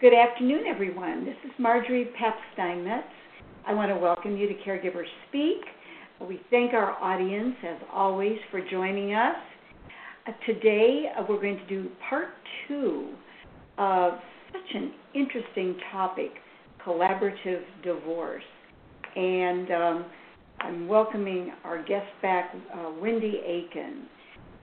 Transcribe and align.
Good 0.00 0.14
afternoon, 0.14 0.62
everyone. 0.68 1.24
This 1.24 1.34
is 1.44 1.50
Margery 1.58 2.04
Pabst 2.16 2.38
Steinmetz. 2.54 3.02
I 3.66 3.74
want 3.74 3.90
to 3.90 3.96
welcome 3.96 4.36
you 4.36 4.46
to 4.46 4.54
Caregivers 4.64 5.08
Speak. 5.28 5.58
We 6.20 6.40
thank 6.52 6.72
our 6.72 6.92
audience, 7.02 7.56
as 7.68 7.78
always, 7.92 8.38
for 8.52 8.60
joining 8.70 9.14
us. 9.14 9.34
Uh, 10.28 10.30
today, 10.46 11.06
uh, 11.18 11.24
we're 11.28 11.40
going 11.40 11.56
to 11.56 11.66
do 11.66 11.88
part 12.08 12.28
two 12.68 13.08
of 13.76 14.12
such 14.52 14.76
an 14.76 14.92
interesting 15.16 15.76
topic 15.90 16.30
collaborative 16.86 17.62
divorce. 17.82 18.44
And 19.16 19.68
um, 19.72 20.04
I'm 20.60 20.86
welcoming 20.86 21.54
our 21.64 21.82
guest 21.82 22.06
back, 22.22 22.54
uh, 22.72 22.92
Wendy 23.02 23.40
Aikin. 23.44 24.02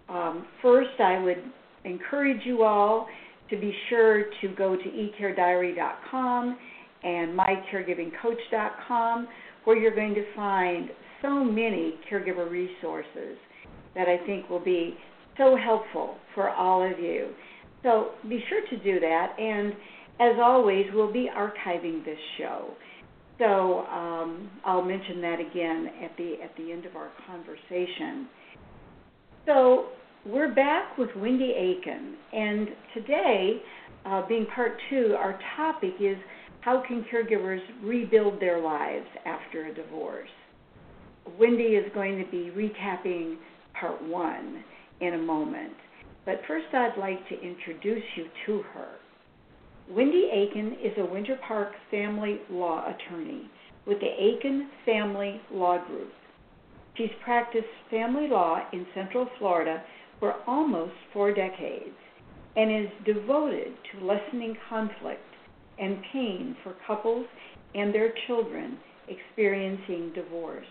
Um, 0.08 0.48
first, 0.62 0.98
I 1.00 1.22
would 1.22 1.44
encourage 1.84 2.46
you 2.46 2.64
all 2.64 3.10
to 3.50 3.58
be 3.58 3.74
sure 3.90 4.26
to 4.42 4.48
go 4.56 4.76
to 4.76 4.84
ecarediary.com 4.84 6.58
and 7.04 7.38
mycaregivingcoach.com, 7.38 9.28
where 9.64 9.78
you're 9.78 9.96
going 9.96 10.16
to 10.16 10.26
find 10.36 10.90
so 11.22 11.44
many 11.44 11.96
caregiver 12.12 12.50
resources 12.50 13.38
that 13.96 14.08
I 14.08 14.18
think 14.26 14.50
will 14.50 14.64
be 14.64 14.98
so 15.38 15.56
helpful 15.56 16.18
for 16.34 16.50
all 16.50 16.84
of 16.84 17.00
you. 17.00 17.30
So 17.84 18.12
be 18.28 18.44
sure 18.50 18.62
to 18.70 18.84
do 18.84 19.00
that. 19.00 19.36
And 19.40 19.74
as 20.20 20.40
always, 20.42 20.86
we'll 20.94 21.14
be 21.14 21.30
archiving 21.36 22.04
this 22.04 22.18
show. 22.38 22.72
So 23.38 23.86
um, 23.88 24.50
I'll 24.64 24.82
mention 24.82 25.22
that 25.22 25.40
again 25.40 25.90
at 26.04 26.16
the 26.18 26.36
at 26.42 26.56
the 26.56 26.72
end 26.72 26.86
of 26.86 26.96
our 26.96 27.12
conversation. 27.28 28.28
So 29.46 29.88
we're 30.26 30.54
back 30.54 30.98
with 30.98 31.10
Wendy 31.16 31.54
Aikin, 31.54 32.14
and 32.34 32.70
today, 32.96 33.62
uh, 34.06 34.28
being 34.28 34.48
part 34.56 34.72
two, 34.90 35.16
our 35.18 35.40
topic 35.56 35.94
is 36.00 36.18
how 36.62 36.84
can 36.88 37.06
caregivers 37.14 37.60
rebuild 37.84 38.40
their 38.40 38.60
lives 38.60 39.06
after 39.26 39.68
a 39.68 39.74
divorce. 39.74 40.30
Wendy 41.40 41.76
is 41.76 41.92
going 41.94 42.18
to 42.18 42.32
be 42.32 42.52
recapping 42.56 43.36
part 43.80 44.02
one 44.02 44.64
in 45.00 45.14
a 45.14 45.18
moment, 45.18 45.74
but 46.26 46.42
first 46.48 46.66
I'd 46.74 46.98
like 46.98 47.28
to 47.30 47.40
introduce 47.40 48.04
you 48.16 48.26
to 48.48 48.64
her. 48.74 48.88
Wendy 49.92 50.32
Aikin 50.34 50.74
is 50.84 50.94
a 50.98 51.06
Winter 51.06 51.38
Park 51.48 51.74
family 51.92 52.40
law 52.50 52.84
attorney 52.88 53.48
with 53.86 54.00
the 54.00 54.08
Aikin 54.08 54.70
Family 54.88 55.40
Law 55.52 55.86
Group. 55.86 56.10
She's 56.98 57.12
practiced 57.24 57.68
family 57.92 58.28
law 58.28 58.62
in 58.74 58.88
Central 58.96 59.28
Florida 59.38 59.84
for 60.20 60.36
almost 60.48 60.94
four 61.14 61.34
decades 61.34 61.96
and 62.56 62.72
is 62.72 62.92
devoted 63.06 63.74
to 63.92 64.06
lessening 64.06 64.56
conflict 64.70 65.22
and 65.80 65.98
pain 66.14 66.56
for 66.64 66.76
couples 66.88 67.26
and 67.74 67.94
their 67.94 68.14
children 68.28 68.78
experiencing 69.08 70.12
divorce. 70.14 70.66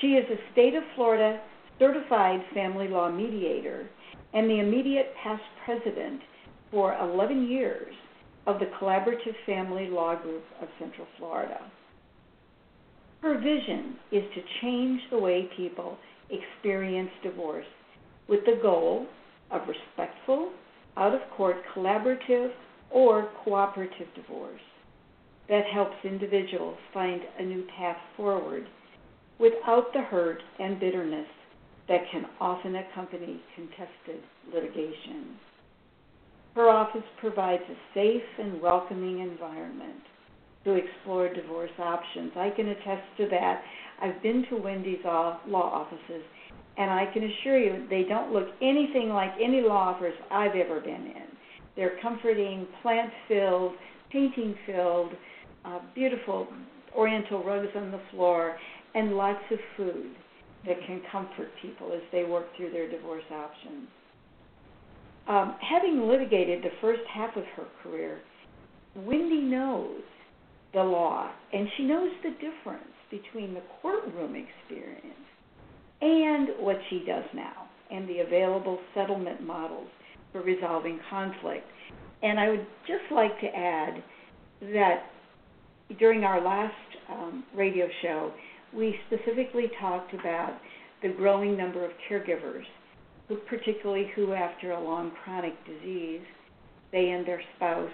She 0.00 0.08
is 0.08 0.26
a 0.30 0.52
state 0.52 0.74
of 0.74 0.82
Florida 0.94 1.40
certified 1.78 2.40
family 2.54 2.88
law 2.88 3.10
mediator 3.10 3.88
and 4.34 4.48
the 4.48 4.60
immediate 4.60 5.14
past 5.22 5.42
president 5.64 6.20
for 6.70 6.96
11 7.00 7.48
years 7.48 7.94
of 8.46 8.58
the 8.58 8.66
Collaborative 8.78 9.34
Family 9.44 9.88
Law 9.88 10.14
Group 10.14 10.44
of 10.60 10.68
Central 10.78 11.06
Florida. 11.18 11.60
Her 13.22 13.38
vision 13.38 13.96
is 14.12 14.22
to 14.34 14.42
change 14.60 15.00
the 15.10 15.18
way 15.18 15.48
people 15.56 15.96
experience 16.30 17.10
divorce 17.22 17.66
with 18.28 18.40
the 18.44 18.58
goal 18.60 19.06
of 19.50 19.62
respectful, 19.68 20.50
out 20.96 21.14
of 21.14 21.20
court, 21.36 21.56
collaborative, 21.74 22.50
or 22.90 23.28
cooperative 23.44 24.08
divorce 24.14 24.60
that 25.48 25.64
helps 25.66 25.96
individuals 26.04 26.76
find 26.92 27.20
a 27.38 27.42
new 27.42 27.64
path 27.78 27.98
forward 28.16 28.66
without 29.38 29.92
the 29.92 30.00
hurt 30.00 30.42
and 30.58 30.80
bitterness 30.80 31.28
that 31.88 32.00
can 32.10 32.26
often 32.40 32.76
accompany 32.76 33.40
contested 33.54 34.22
litigation. 34.52 35.36
Her 36.54 36.68
office 36.68 37.04
provides 37.20 37.62
a 37.70 37.94
safe 37.94 38.22
and 38.40 38.60
welcoming 38.60 39.20
environment 39.20 40.02
to 40.64 40.74
explore 40.74 41.32
divorce 41.32 41.70
options. 41.78 42.32
I 42.34 42.50
can 42.50 42.68
attest 42.68 43.04
to 43.18 43.28
that. 43.30 43.62
I've 44.02 44.20
been 44.22 44.44
to 44.50 44.56
Wendy's 44.56 45.04
law 45.04 45.38
offices 45.48 46.24
and 46.78 46.90
I 46.90 47.06
can 47.12 47.24
assure 47.24 47.58
you 47.58 47.86
they 47.88 48.02
don't 48.02 48.32
look 48.32 48.48
anything 48.60 49.08
like 49.10 49.32
any 49.42 49.60
law 49.60 49.94
office 49.94 50.14
I've 50.30 50.54
ever 50.54 50.80
been 50.80 51.06
in. 51.06 51.26
They're 51.74 51.98
comforting, 52.02 52.66
plant 52.82 53.10
filled, 53.28 53.72
painting 54.10 54.54
filled, 54.66 55.12
uh, 55.64 55.80
beautiful 55.94 56.48
oriental 56.96 57.44
rugs 57.44 57.68
on 57.76 57.90
the 57.90 58.00
floor, 58.10 58.56
and 58.94 59.16
lots 59.16 59.42
of 59.50 59.58
food 59.76 60.12
that 60.66 60.76
can 60.86 61.02
comfort 61.12 61.48
people 61.60 61.92
as 61.92 62.00
they 62.12 62.24
work 62.24 62.46
through 62.56 62.72
their 62.72 62.90
divorce 62.90 63.24
options. 63.30 63.88
Um, 65.28 65.56
having 65.60 66.08
litigated 66.08 66.62
the 66.62 66.70
first 66.80 67.02
half 67.12 67.36
of 67.36 67.44
her 67.56 67.66
career, 67.82 68.20
Wendy 68.94 69.40
knows 69.40 70.00
the 70.72 70.82
law, 70.82 71.30
and 71.52 71.68
she 71.76 71.84
knows 71.84 72.10
the 72.22 72.30
difference 72.30 72.84
between 73.10 73.54
the 73.54 73.62
courtroom 73.82 74.34
experience 74.34 75.26
and 76.00 76.48
what 76.58 76.76
she 76.90 77.04
does 77.06 77.24
now, 77.34 77.68
and 77.90 78.08
the 78.08 78.20
available 78.20 78.78
settlement 78.94 79.42
models 79.42 79.88
for 80.32 80.42
resolving 80.42 81.00
conflict. 81.08 81.66
And 82.22 82.38
I 82.38 82.50
would 82.50 82.66
just 82.86 83.10
like 83.10 83.38
to 83.40 83.46
add 83.46 84.02
that 84.72 85.04
during 85.98 86.24
our 86.24 86.42
last 86.42 86.74
um, 87.10 87.44
radio 87.54 87.86
show, 88.02 88.32
we 88.74 88.96
specifically 89.06 89.70
talked 89.80 90.12
about 90.14 90.58
the 91.02 91.08
growing 91.08 91.56
number 91.56 91.84
of 91.84 91.92
caregivers, 92.10 92.64
who, 93.28 93.36
particularly 93.48 94.10
who, 94.14 94.32
after 94.32 94.72
a 94.72 94.82
long 94.82 95.12
chronic 95.22 95.54
disease, 95.64 96.22
they 96.92 97.10
and 97.10 97.26
their 97.26 97.42
spouse 97.56 97.90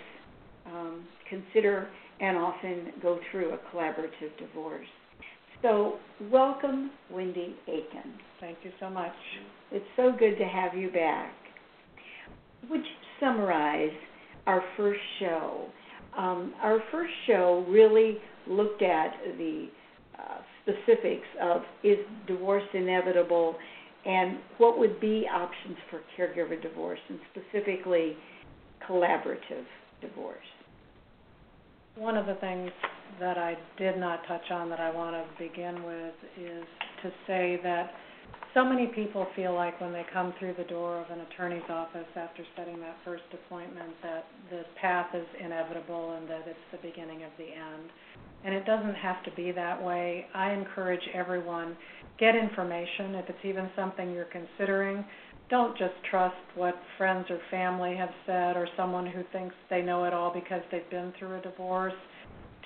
um, 0.66 1.04
consider 1.28 1.88
and 2.20 2.36
often 2.36 2.92
go 3.02 3.18
through 3.30 3.52
a 3.52 3.58
collaborative 3.74 4.36
divorce. 4.38 4.86
So, 5.62 5.98
welcome, 6.28 6.90
Wendy 7.08 7.54
Aikin. 7.68 8.10
Thank 8.40 8.58
you 8.64 8.72
so 8.80 8.90
much. 8.90 9.12
It's 9.70 9.86
so 9.94 10.10
good 10.18 10.36
to 10.38 10.44
have 10.44 10.74
you 10.74 10.90
back. 10.90 11.32
Would 12.68 12.80
you 12.80 12.96
summarize 13.20 13.92
our 14.48 14.60
first 14.76 14.98
show? 15.20 15.66
Um, 16.18 16.52
our 16.60 16.80
first 16.90 17.12
show 17.28 17.64
really 17.68 18.18
looked 18.48 18.82
at 18.82 19.12
the 19.38 19.68
uh, 20.18 20.38
specifics 20.62 21.28
of 21.40 21.62
is 21.84 21.98
divorce 22.26 22.64
inevitable 22.74 23.54
and 24.04 24.38
what 24.58 24.80
would 24.80 25.00
be 25.00 25.28
options 25.32 25.76
for 25.88 26.00
caregiver 26.18 26.60
divorce 26.60 26.98
and 27.08 27.20
specifically 27.30 28.16
collaborative 28.88 29.64
divorce. 30.00 30.38
One 31.94 32.16
of 32.16 32.26
the 32.26 32.34
things 32.34 32.72
that 33.20 33.38
I 33.38 33.56
did 33.78 33.98
not 33.98 34.26
touch 34.26 34.50
on 34.50 34.68
that 34.70 34.80
I 34.80 34.90
want 34.90 35.14
to 35.14 35.42
begin 35.42 35.82
with 35.84 36.14
is 36.38 36.64
to 37.02 37.10
say 37.26 37.60
that 37.62 37.92
so 38.54 38.64
many 38.64 38.86
people 38.86 39.26
feel 39.34 39.54
like 39.54 39.80
when 39.80 39.92
they 39.92 40.04
come 40.12 40.34
through 40.38 40.54
the 40.58 40.64
door 40.64 41.00
of 41.00 41.10
an 41.10 41.20
attorney's 41.20 41.68
office 41.70 42.06
after 42.16 42.42
setting 42.56 42.78
that 42.80 42.96
first 43.04 43.22
appointment 43.32 43.90
that 44.02 44.26
the 44.50 44.62
path 44.78 45.14
is 45.14 45.26
inevitable 45.42 46.14
and 46.14 46.28
that 46.28 46.42
it's 46.46 46.58
the 46.70 46.78
beginning 46.86 47.24
of 47.24 47.30
the 47.38 47.44
end. 47.44 47.90
And 48.44 48.54
it 48.54 48.66
doesn't 48.66 48.94
have 48.94 49.22
to 49.24 49.30
be 49.32 49.52
that 49.52 49.82
way. 49.82 50.26
I 50.34 50.52
encourage 50.52 51.00
everyone 51.14 51.76
get 52.18 52.34
information 52.34 53.14
if 53.14 53.28
it's 53.30 53.44
even 53.44 53.70
something 53.74 54.12
you're 54.12 54.26
considering. 54.26 55.04
Don't 55.48 55.76
just 55.78 55.94
trust 56.10 56.36
what 56.54 56.74
friends 56.98 57.26
or 57.30 57.38
family 57.50 57.96
have 57.96 58.10
said 58.26 58.56
or 58.56 58.68
someone 58.76 59.06
who 59.06 59.22
thinks 59.32 59.54
they 59.70 59.80
know 59.80 60.04
it 60.04 60.12
all 60.12 60.32
because 60.32 60.60
they've 60.70 60.88
been 60.90 61.12
through 61.18 61.38
a 61.38 61.40
divorce 61.40 61.94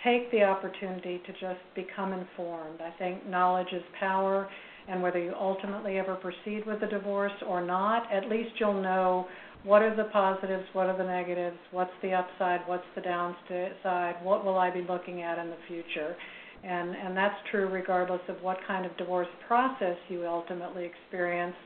take 0.07 0.31
the 0.31 0.45
opportunity 0.45 1.21
to 1.27 1.33
just 1.33 1.61
become 1.75 2.13
informed. 2.13 2.81
I 2.81 2.97
think 2.97 3.27
knowledge 3.27 3.73
is 3.73 3.83
power, 3.99 4.49
and 4.89 5.03
whether 5.03 5.19
you 5.19 5.33
ultimately 5.39 5.99
ever 5.99 6.15
proceed 6.15 6.65
with 6.65 6.81
the 6.81 6.87
divorce 6.87 7.33
or 7.49 7.61
not, 7.61 8.11
at 8.13 8.29
least 8.29 8.51
you'll 8.61 8.81
know 8.81 9.27
what 9.65 9.83
are 9.83 9.97
the 9.97 10.05
positives, 10.13 10.65
what 10.75 10.87
are 10.87 10.97
the 10.97 11.05
negatives, 11.05 11.57
what's 11.73 11.91
the 12.03 12.13
upside, 12.13 12.61
what's 12.69 12.85
the 12.95 13.01
downside, 13.01 14.15
what 14.23 14.45
will 14.45 14.57
I 14.57 14.71
be 14.71 14.83
looking 14.89 15.23
at 15.23 15.39
in 15.39 15.51
the 15.51 15.57
future. 15.67 16.15
And, 16.63 16.95
and 16.95 17.17
that's 17.17 17.35
true 17.51 17.69
regardless 17.69 18.21
of 18.29 18.37
what 18.43 18.59
kind 18.67 18.87
of 18.87 18.97
divorce 18.97 19.29
process 19.49 19.97
you 20.09 20.25
ultimately 20.25 20.85
experience, 20.85 21.57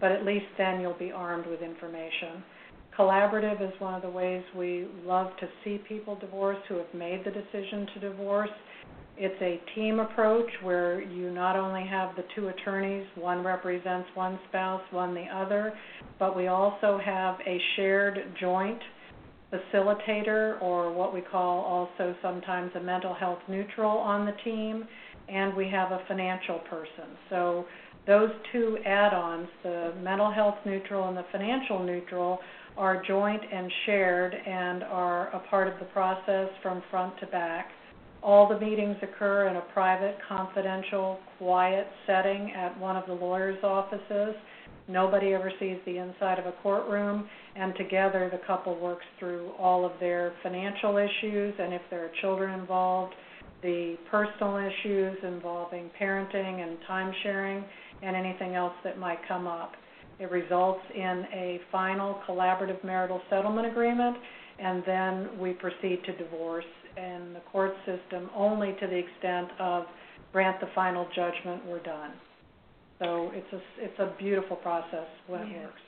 but 0.00 0.12
at 0.12 0.24
least 0.24 0.46
then 0.56 0.80
you'll 0.80 0.98
be 0.98 1.10
armed 1.10 1.46
with 1.46 1.62
information. 1.62 2.44
Collaborative 2.98 3.62
is 3.62 3.72
one 3.80 3.94
of 3.94 4.02
the 4.02 4.10
ways 4.10 4.42
we 4.56 4.88
love 5.06 5.28
to 5.38 5.46
see 5.62 5.78
people 5.88 6.16
divorce 6.16 6.58
who 6.68 6.78
have 6.78 6.92
made 6.92 7.24
the 7.24 7.30
decision 7.30 7.86
to 7.94 8.00
divorce. 8.00 8.50
It's 9.16 9.40
a 9.40 9.60
team 9.76 10.00
approach 10.00 10.48
where 10.64 11.00
you 11.00 11.30
not 11.30 11.54
only 11.54 11.86
have 11.86 12.16
the 12.16 12.24
two 12.34 12.48
attorneys, 12.48 13.06
one 13.14 13.44
represents 13.44 14.08
one 14.14 14.36
spouse, 14.48 14.82
one 14.90 15.14
the 15.14 15.26
other, 15.32 15.74
but 16.18 16.36
we 16.36 16.48
also 16.48 17.00
have 17.04 17.36
a 17.46 17.60
shared 17.76 18.18
joint 18.40 18.80
facilitator 19.52 20.60
or 20.60 20.92
what 20.92 21.14
we 21.14 21.20
call 21.20 21.60
also 21.60 22.16
sometimes 22.20 22.72
a 22.74 22.80
mental 22.80 23.14
health 23.14 23.38
neutral 23.48 23.96
on 23.96 24.26
the 24.26 24.34
team, 24.44 24.86
and 25.28 25.54
we 25.54 25.68
have 25.68 25.92
a 25.92 26.00
financial 26.08 26.58
person. 26.68 27.16
So 27.30 27.64
those 28.08 28.30
two 28.52 28.78
add-ons, 28.84 29.48
the 29.62 29.94
mental 30.02 30.32
health 30.32 30.56
neutral 30.66 31.08
and 31.08 31.16
the 31.16 31.26
financial 31.30 31.84
neutral, 31.84 32.40
are 32.78 33.02
joint 33.06 33.42
and 33.52 33.70
shared 33.86 34.32
and 34.34 34.84
are 34.84 35.28
a 35.34 35.40
part 35.50 35.66
of 35.66 35.78
the 35.80 35.84
process 35.86 36.48
from 36.62 36.80
front 36.90 37.18
to 37.18 37.26
back. 37.26 37.70
All 38.22 38.48
the 38.48 38.58
meetings 38.58 38.96
occur 39.02 39.48
in 39.48 39.56
a 39.56 39.60
private, 39.72 40.16
confidential, 40.28 41.18
quiet 41.38 41.88
setting 42.06 42.52
at 42.52 42.78
one 42.78 42.96
of 42.96 43.06
the 43.06 43.12
lawyer's 43.12 43.62
offices. 43.64 44.34
Nobody 44.86 45.34
ever 45.34 45.52
sees 45.58 45.78
the 45.86 45.98
inside 45.98 46.38
of 46.38 46.46
a 46.46 46.52
courtroom, 46.62 47.28
and 47.56 47.74
together 47.76 48.28
the 48.30 48.40
couple 48.46 48.78
works 48.78 49.04
through 49.18 49.50
all 49.58 49.84
of 49.84 49.92
their 50.00 50.32
financial 50.42 50.96
issues, 50.96 51.54
and 51.58 51.74
if 51.74 51.82
there 51.90 52.04
are 52.04 52.10
children 52.20 52.58
involved, 52.58 53.14
the 53.60 53.96
personal 54.08 54.56
issues 54.56 55.18
involving 55.24 55.90
parenting 56.00 56.62
and 56.62 56.78
time 56.86 57.12
sharing, 57.22 57.64
and 58.02 58.14
anything 58.14 58.54
else 58.54 58.74
that 58.84 58.98
might 58.98 59.18
come 59.26 59.46
up. 59.48 59.72
It 60.18 60.30
results 60.30 60.80
in 60.94 61.26
a 61.32 61.60
final 61.70 62.20
collaborative 62.28 62.82
marital 62.84 63.20
settlement 63.30 63.66
agreement, 63.68 64.16
and 64.58 64.82
then 64.84 65.38
we 65.38 65.52
proceed 65.52 66.02
to 66.04 66.16
divorce 66.16 66.64
in 66.96 67.34
the 67.34 67.40
court 67.52 67.72
system 67.86 68.28
only 68.34 68.74
to 68.80 68.86
the 68.86 68.96
extent 68.96 69.48
of 69.60 69.84
grant 70.32 70.60
the 70.60 70.68
final 70.74 71.06
judgment, 71.14 71.64
we're 71.66 71.82
done. 71.82 72.12
So 72.98 73.30
it's 73.32 73.52
a, 73.52 73.60
it's 73.78 73.98
a 74.00 74.12
beautiful 74.18 74.56
process 74.56 75.06
when 75.28 75.42
it 75.42 75.62
works. 75.62 75.80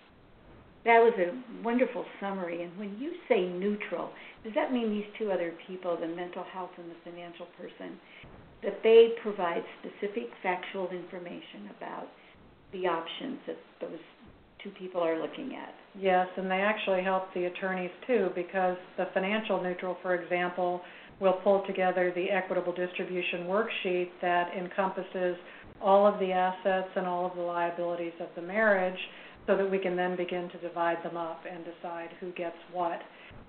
That 0.84 1.00
was 1.00 1.12
a 1.18 1.62
wonderful 1.62 2.04
summary. 2.20 2.62
And 2.62 2.78
when 2.78 2.96
you 2.98 3.12
say 3.28 3.48
neutral, 3.48 4.10
does 4.44 4.54
that 4.54 4.72
mean 4.72 4.90
these 4.90 5.04
two 5.18 5.30
other 5.30 5.52
people, 5.66 5.98
the 6.00 6.06
mental 6.06 6.44
health 6.54 6.70
and 6.78 6.90
the 6.90 7.10
financial 7.10 7.46
person, 7.58 7.98
that 8.62 8.80
they 8.82 9.10
provide 9.22 9.62
specific 9.80 10.30
factual 10.42 10.88
information 10.90 11.70
about 11.76 12.08
the 12.72 12.86
options 12.86 13.38
that 13.46 13.56
those 13.80 13.98
two 14.62 14.70
people 14.70 15.00
are 15.00 15.20
looking 15.20 15.56
at? 15.56 15.74
Yes, 15.98 16.26
and 16.36 16.50
they 16.50 16.60
actually 16.60 17.02
help 17.02 17.32
the 17.34 17.46
attorneys 17.46 17.90
too, 18.06 18.30
because 18.34 18.76
the 18.96 19.06
financial 19.12 19.62
neutral, 19.62 19.96
for 20.02 20.14
example, 20.14 20.80
will 21.20 21.40
pull 21.44 21.64
together 21.66 22.12
the 22.14 22.30
equitable 22.30 22.72
distribution 22.72 23.44
worksheet 23.44 24.08
that 24.22 24.52
encompasses 24.56 25.36
all 25.82 26.06
of 26.06 26.18
the 26.20 26.32
assets 26.32 26.88
and 26.96 27.06
all 27.06 27.26
of 27.26 27.34
the 27.34 27.42
liabilities 27.42 28.12
of 28.20 28.28
the 28.36 28.42
marriage, 28.42 28.98
so 29.46 29.56
that 29.56 29.70
we 29.70 29.78
can 29.78 29.96
then 29.96 30.16
begin 30.16 30.48
to 30.50 30.58
divide 30.58 31.02
them 31.02 31.16
up 31.16 31.42
and 31.50 31.64
decide 31.64 32.08
who 32.20 32.30
gets 32.32 32.56
what. 32.72 33.00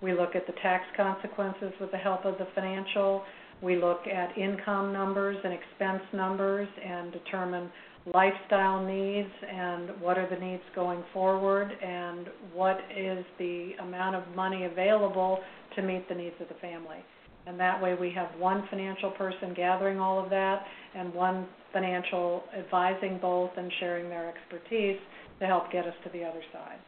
We 0.01 0.13
look 0.13 0.35
at 0.35 0.47
the 0.47 0.53
tax 0.61 0.85
consequences 0.97 1.73
with 1.79 1.91
the 1.91 1.97
help 1.97 2.25
of 2.25 2.37
the 2.37 2.47
financial. 2.55 3.23
We 3.61 3.75
look 3.75 4.07
at 4.07 4.35
income 4.37 4.91
numbers 4.91 5.37
and 5.43 5.53
expense 5.53 6.01
numbers 6.13 6.67
and 6.83 7.11
determine 7.11 7.69
lifestyle 8.13 8.83
needs 8.85 9.29
and 9.47 9.89
what 10.01 10.17
are 10.17 10.27
the 10.29 10.39
needs 10.43 10.63
going 10.73 11.03
forward 11.13 11.71
and 11.83 12.27
what 12.53 12.79
is 12.95 13.23
the 13.37 13.71
amount 13.81 14.15
of 14.15 14.23
money 14.35 14.65
available 14.65 15.39
to 15.75 15.81
meet 15.81 16.07
the 16.09 16.15
needs 16.15 16.35
of 16.39 16.47
the 16.47 16.55
family. 16.55 16.97
And 17.45 17.59
that 17.59 17.81
way 17.81 17.95
we 17.99 18.11
have 18.11 18.29
one 18.39 18.67
financial 18.69 19.11
person 19.11 19.53
gathering 19.55 19.99
all 19.99 20.23
of 20.23 20.29
that 20.29 20.63
and 20.95 21.13
one 21.13 21.47
financial 21.73 22.43
advising 22.57 23.19
both 23.21 23.51
and 23.57 23.71
sharing 23.79 24.09
their 24.09 24.29
expertise 24.29 24.99
to 25.39 25.45
help 25.45 25.71
get 25.71 25.85
us 25.85 25.93
to 26.03 26.09
the 26.11 26.23
other 26.23 26.41
side. 26.51 26.79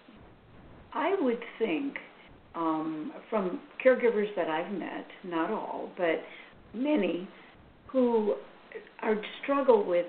I 0.94 1.16
would 1.20 1.40
think 1.58 1.96
um, 2.56 3.14
from 3.30 3.62
caregivers 3.84 4.36
that 4.36 4.48
I've 4.48 4.72
met, 4.72 5.08
not 5.24 5.50
all, 5.50 5.90
but 5.98 6.22
many, 6.74 7.28
who 7.88 8.36
are 9.02 9.16
struggle 9.44 9.86
with 9.86 10.06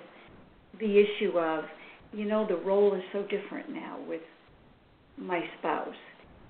the 0.80 0.98
issue 0.98 1.38
of, 1.38 1.64
you 2.12 2.24
know, 2.24 2.46
the 2.46 2.56
role 2.56 2.94
is 2.94 3.02
so 3.12 3.22
different 3.22 3.70
now 3.70 3.98
with 4.08 4.20
my 5.16 5.40
spouse, 5.58 5.94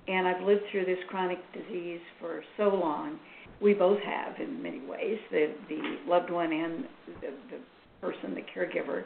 and 0.07 0.27
I've 0.27 0.43
lived 0.43 0.61
through 0.71 0.85
this 0.85 0.97
chronic 1.09 1.39
disease 1.53 2.01
for 2.19 2.43
so 2.57 2.63
long. 2.69 3.19
We 3.61 3.73
both 3.73 3.99
have, 3.99 4.39
in 4.39 4.61
many 4.61 4.81
ways, 4.85 5.17
the 5.31 5.53
the 5.69 5.97
loved 6.07 6.29
one 6.29 6.51
and 6.51 6.85
the, 7.21 7.29
the 7.51 7.59
person, 8.01 8.35
the 8.35 8.41
caregiver. 8.41 9.03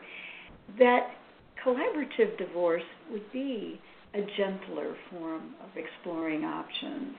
That 0.77 1.11
collaborative 1.65 2.37
divorce 2.37 2.83
would 3.11 3.31
be 3.31 3.79
a 4.13 4.21
gentler 4.37 4.95
form 5.11 5.53
of 5.63 5.69
exploring 5.75 6.43
options 6.43 7.15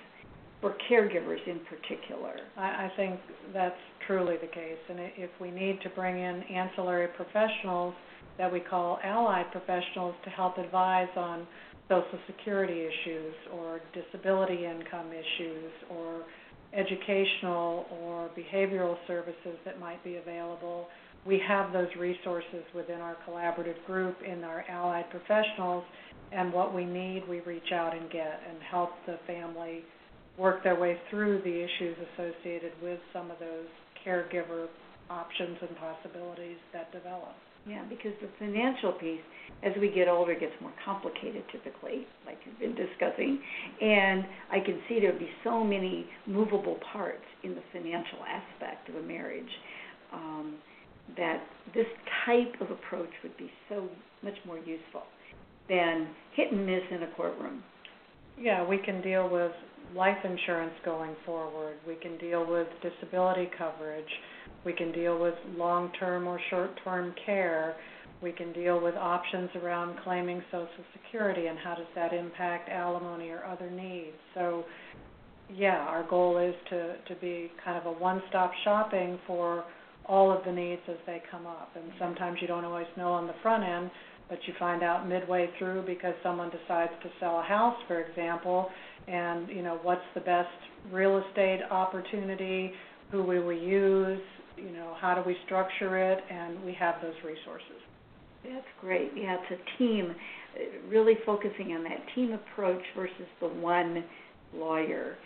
for 0.60 0.76
caregivers 0.90 1.46
in 1.46 1.60
particular. 1.60 2.36
I, 2.56 2.86
I 2.86 2.92
think 2.96 3.20
that's 3.52 3.74
truly 4.06 4.36
the 4.40 4.48
case, 4.48 4.78
and 4.88 4.98
if 5.16 5.30
we 5.40 5.50
need 5.50 5.80
to 5.82 5.90
bring 5.90 6.16
in 6.16 6.42
ancillary 6.42 7.08
professionals 7.08 7.94
that 8.38 8.52
we 8.52 8.60
call 8.60 8.98
allied 9.04 9.50
professionals 9.52 10.14
to 10.24 10.30
help 10.30 10.58
advise 10.58 11.08
on 11.16 11.46
social 11.88 12.18
security 12.26 12.80
issues 12.80 13.34
or 13.52 13.80
disability 13.92 14.64
income 14.64 15.08
issues 15.08 15.72
or 15.90 16.22
educational 16.72 17.86
or 18.02 18.30
behavioral 18.38 18.96
services 19.06 19.58
that 19.64 19.80
might 19.80 20.02
be 20.04 20.16
available, 20.16 20.86
we 21.26 21.40
have 21.46 21.72
those 21.72 21.88
resources 21.98 22.64
within 22.74 23.00
our 23.00 23.16
collaborative 23.28 23.84
group 23.86 24.16
in 24.26 24.44
our 24.44 24.64
allied 24.70 25.10
professionals, 25.10 25.84
and 26.32 26.52
what 26.52 26.74
we 26.74 26.84
need, 26.84 27.28
we 27.28 27.40
reach 27.40 27.72
out 27.74 27.94
and 27.94 28.10
get 28.10 28.40
and 28.48 28.58
help 28.70 28.90
the 29.06 29.18
family 29.26 29.82
work 30.40 30.64
their 30.64 30.78
way 30.78 30.96
through 31.10 31.42
the 31.42 31.52
issues 31.52 31.96
associated 32.14 32.72
with 32.82 32.98
some 33.12 33.30
of 33.30 33.38
those 33.38 33.68
caregiver 34.06 34.66
options 35.10 35.58
and 35.60 35.76
possibilities 35.76 36.56
that 36.72 36.90
develop. 36.92 37.34
Yeah, 37.68 37.84
because 37.90 38.12
the 38.22 38.28
financial 38.38 38.92
piece, 38.92 39.20
as 39.62 39.72
we 39.78 39.90
get 39.90 40.08
older, 40.08 40.34
gets 40.34 40.54
more 40.62 40.72
complicated 40.82 41.44
typically, 41.52 42.06
like 42.24 42.38
you've 42.46 42.58
been 42.58 42.74
discussing. 42.74 43.38
And 43.82 44.24
I 44.50 44.60
can 44.60 44.80
see 44.88 44.98
there 44.98 45.12
would 45.12 45.20
be 45.20 45.28
so 45.44 45.62
many 45.62 46.06
movable 46.26 46.78
parts 46.90 47.24
in 47.44 47.54
the 47.54 47.60
financial 47.70 48.20
aspect 48.26 48.88
of 48.88 48.94
a 48.94 49.02
marriage 49.02 49.50
um, 50.12 50.56
that 51.18 51.42
this 51.74 51.86
type 52.24 52.54
of 52.62 52.70
approach 52.70 53.10
would 53.22 53.36
be 53.36 53.50
so 53.68 53.88
much 54.22 54.36
more 54.46 54.58
useful 54.58 55.02
than 55.68 56.08
hit 56.34 56.52
and 56.52 56.64
miss 56.64 56.82
in 56.90 57.02
a 57.02 57.10
courtroom. 57.14 57.62
Yeah, 58.40 58.66
we 58.66 58.78
can 58.78 59.02
deal 59.02 59.28
with 59.28 59.52
life 59.94 60.16
insurance 60.24 60.72
going 60.82 61.14
forward. 61.26 61.76
We 61.86 61.96
can 61.96 62.16
deal 62.16 62.46
with 62.46 62.66
disability 62.82 63.50
coverage. 63.58 64.08
We 64.64 64.72
can 64.72 64.92
deal 64.92 65.20
with 65.20 65.34
long-term 65.56 66.26
or 66.26 66.40
short-term 66.48 67.14
care. 67.26 67.76
We 68.22 68.32
can 68.32 68.52
deal 68.54 68.80
with 68.82 68.94
options 68.94 69.50
around 69.62 69.98
claiming 70.04 70.42
Social 70.50 70.84
Security 70.92 71.46
and 71.46 71.58
how 71.58 71.74
does 71.74 71.86
that 71.94 72.14
impact 72.14 72.70
alimony 72.70 73.28
or 73.28 73.44
other 73.44 73.70
needs. 73.70 74.16
So, 74.34 74.64
yeah, 75.54 75.78
our 75.78 76.08
goal 76.08 76.38
is 76.38 76.54
to, 76.70 76.96
to 77.14 77.20
be 77.20 77.50
kind 77.62 77.76
of 77.76 77.84
a 77.84 77.98
one-stop 77.98 78.52
shopping 78.64 79.18
for 79.26 79.64
all 80.06 80.32
of 80.32 80.44
the 80.44 80.52
needs 80.52 80.82
as 80.88 80.96
they 81.06 81.22
come 81.30 81.46
up. 81.46 81.72
And 81.76 81.92
sometimes 81.98 82.38
you 82.40 82.46
don't 82.46 82.64
always 82.64 82.86
know 82.96 83.12
on 83.12 83.26
the 83.26 83.34
front 83.42 83.64
end, 83.64 83.90
but 84.30 84.38
you 84.46 84.54
find 84.58 84.82
out 84.82 85.06
midway 85.08 85.50
through 85.58 85.82
because 85.84 86.14
someone 86.22 86.50
decides 86.50 86.92
to 87.02 87.10
sell 87.18 87.40
a 87.40 87.42
house, 87.42 87.76
for 87.88 88.00
example, 88.00 88.70
and 89.08 89.48
you 89.48 89.62
know 89.62 89.78
what's 89.82 90.00
the 90.14 90.20
best 90.20 90.48
real 90.90 91.22
estate 91.28 91.60
opportunity, 91.70 92.72
who 93.10 93.18
will 93.18 93.26
we 93.26 93.40
will 93.40 93.52
use, 93.52 94.20
you 94.56 94.70
know 94.70 94.94
how 95.00 95.14
do 95.14 95.22
we 95.26 95.36
structure 95.44 96.12
it, 96.12 96.22
and 96.30 96.64
we 96.64 96.72
have 96.72 96.94
those 97.02 97.14
resources. 97.24 97.82
That's 98.44 98.64
great. 98.80 99.10
Yeah, 99.14 99.36
it's 99.38 99.60
a 99.60 99.78
team, 99.78 100.14
really 100.88 101.14
focusing 101.26 101.72
on 101.72 101.84
that 101.84 101.98
team 102.14 102.32
approach 102.32 102.82
versus 102.96 103.28
the 103.40 103.48
one 103.48 104.04
lawyer. 104.54 105.16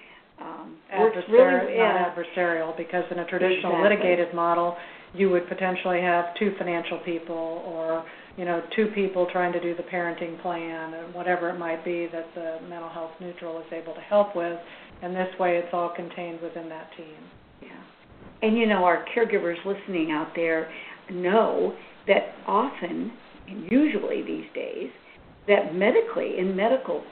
Um, 0.40 0.78
works 0.99 1.16
Adversarial, 1.16 1.66
really 1.66 1.78
not 1.78 2.16
adversarial, 2.16 2.76
because 2.76 3.04
in 3.12 3.20
a 3.20 3.26
traditional 3.26 3.73
Exactly. 3.73 3.82
litigated 3.82 4.34
model, 4.34 4.76
you 5.14 5.30
would 5.30 5.49
potentially 5.49 6.00
have 6.00 6.34
two 6.38 6.54
financial 6.58 6.99
people 7.04 7.62
or 7.64 8.04
you 8.36 8.44
know 8.44 8.62
two 8.74 8.88
people 8.94 9.26
trying 9.30 9.52
to 9.52 9.60
do 9.60 9.76
the 9.76 9.82
parenting 9.82 10.40
plan 10.42 10.94
or 10.94 11.04
whatever 11.12 11.50
it 11.50 11.58
might 11.58 11.84
be 11.84 12.08
that 12.12 12.26
the 12.34 12.58
mental 12.68 12.88
health 12.88 13.12
neutral 13.20 13.58
is 13.58 13.66
able 13.72 13.94
to 13.94 14.00
help 14.00 14.34
with, 14.34 14.58
and 15.02 15.14
this 15.14 15.28
way 15.38 15.56
it's 15.56 15.72
all 15.72 15.92
contained 15.94 16.40
within 16.40 16.68
that 16.68 16.90
team. 16.96 17.16
Yeah. 17.62 17.68
And 18.42 18.56
you 18.56 18.66
know, 18.66 18.84
our 18.84 19.04
caregivers 19.16 19.56
listening 19.64 20.10
out 20.10 20.32
there 20.34 20.70
know 21.10 21.74
that 22.06 22.34
often, 22.46 23.12
and 23.48 23.70
usually 23.70 24.22
these 24.22 24.46
days, 24.54 24.90
that 25.48 25.74
medically, 25.74 26.38
in 26.38 26.56
medical 26.56 27.02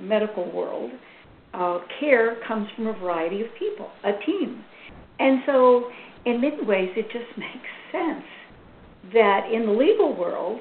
medical 0.00 0.50
world, 0.50 0.90
uh, 1.52 1.78
care 2.00 2.36
comes 2.48 2.66
from 2.74 2.88
a 2.88 2.92
variety 2.94 3.42
of 3.42 3.46
people, 3.58 3.88
a 4.02 4.12
team. 4.26 4.64
And 5.20 5.40
so, 5.46 5.90
in 6.26 6.40
many 6.40 6.64
ways, 6.64 6.90
it 6.96 7.06
just 7.12 7.30
makes 7.38 7.68
sense 7.92 8.24
that 9.12 9.48
in 9.52 9.66
the 9.66 9.72
legal 9.72 10.16
world, 10.16 10.60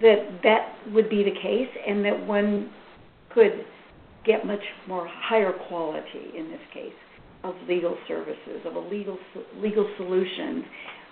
that 0.00 0.40
that 0.42 0.74
would 0.92 1.08
be 1.08 1.22
the 1.22 1.30
case, 1.30 1.68
and 1.86 2.04
that 2.04 2.26
one 2.26 2.70
could 3.34 3.64
get 4.24 4.46
much 4.46 4.62
more 4.86 5.08
higher 5.08 5.52
quality 5.68 6.30
in 6.36 6.48
this 6.48 6.60
case 6.72 6.92
of 7.44 7.54
legal 7.68 7.96
services, 8.06 8.60
of 8.64 8.76
a 8.76 8.78
legal 8.78 9.18
legal 9.56 9.88
solution, 9.96 10.64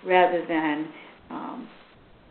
rather 0.05 0.45
than 0.47 0.87
um, 1.29 1.69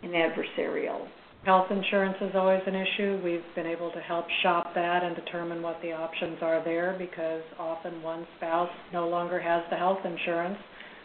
an 0.02 0.10
adversarial. 0.10 1.06
Health 1.44 1.70
insurance 1.70 2.16
is 2.20 2.32
always 2.34 2.60
an 2.66 2.74
issue. 2.74 3.20
We've 3.24 3.40
been 3.54 3.66
able 3.66 3.90
to 3.92 4.00
help 4.00 4.26
shop 4.42 4.74
that 4.74 5.02
and 5.02 5.16
determine 5.16 5.62
what 5.62 5.80
the 5.80 5.92
options 5.92 6.38
are 6.42 6.62
there 6.62 6.96
because 6.98 7.42
often 7.58 8.02
one 8.02 8.26
spouse 8.36 8.68
no 8.92 9.08
longer 9.08 9.40
has 9.40 9.62
the 9.70 9.76
health 9.76 10.00
insurance 10.04 10.58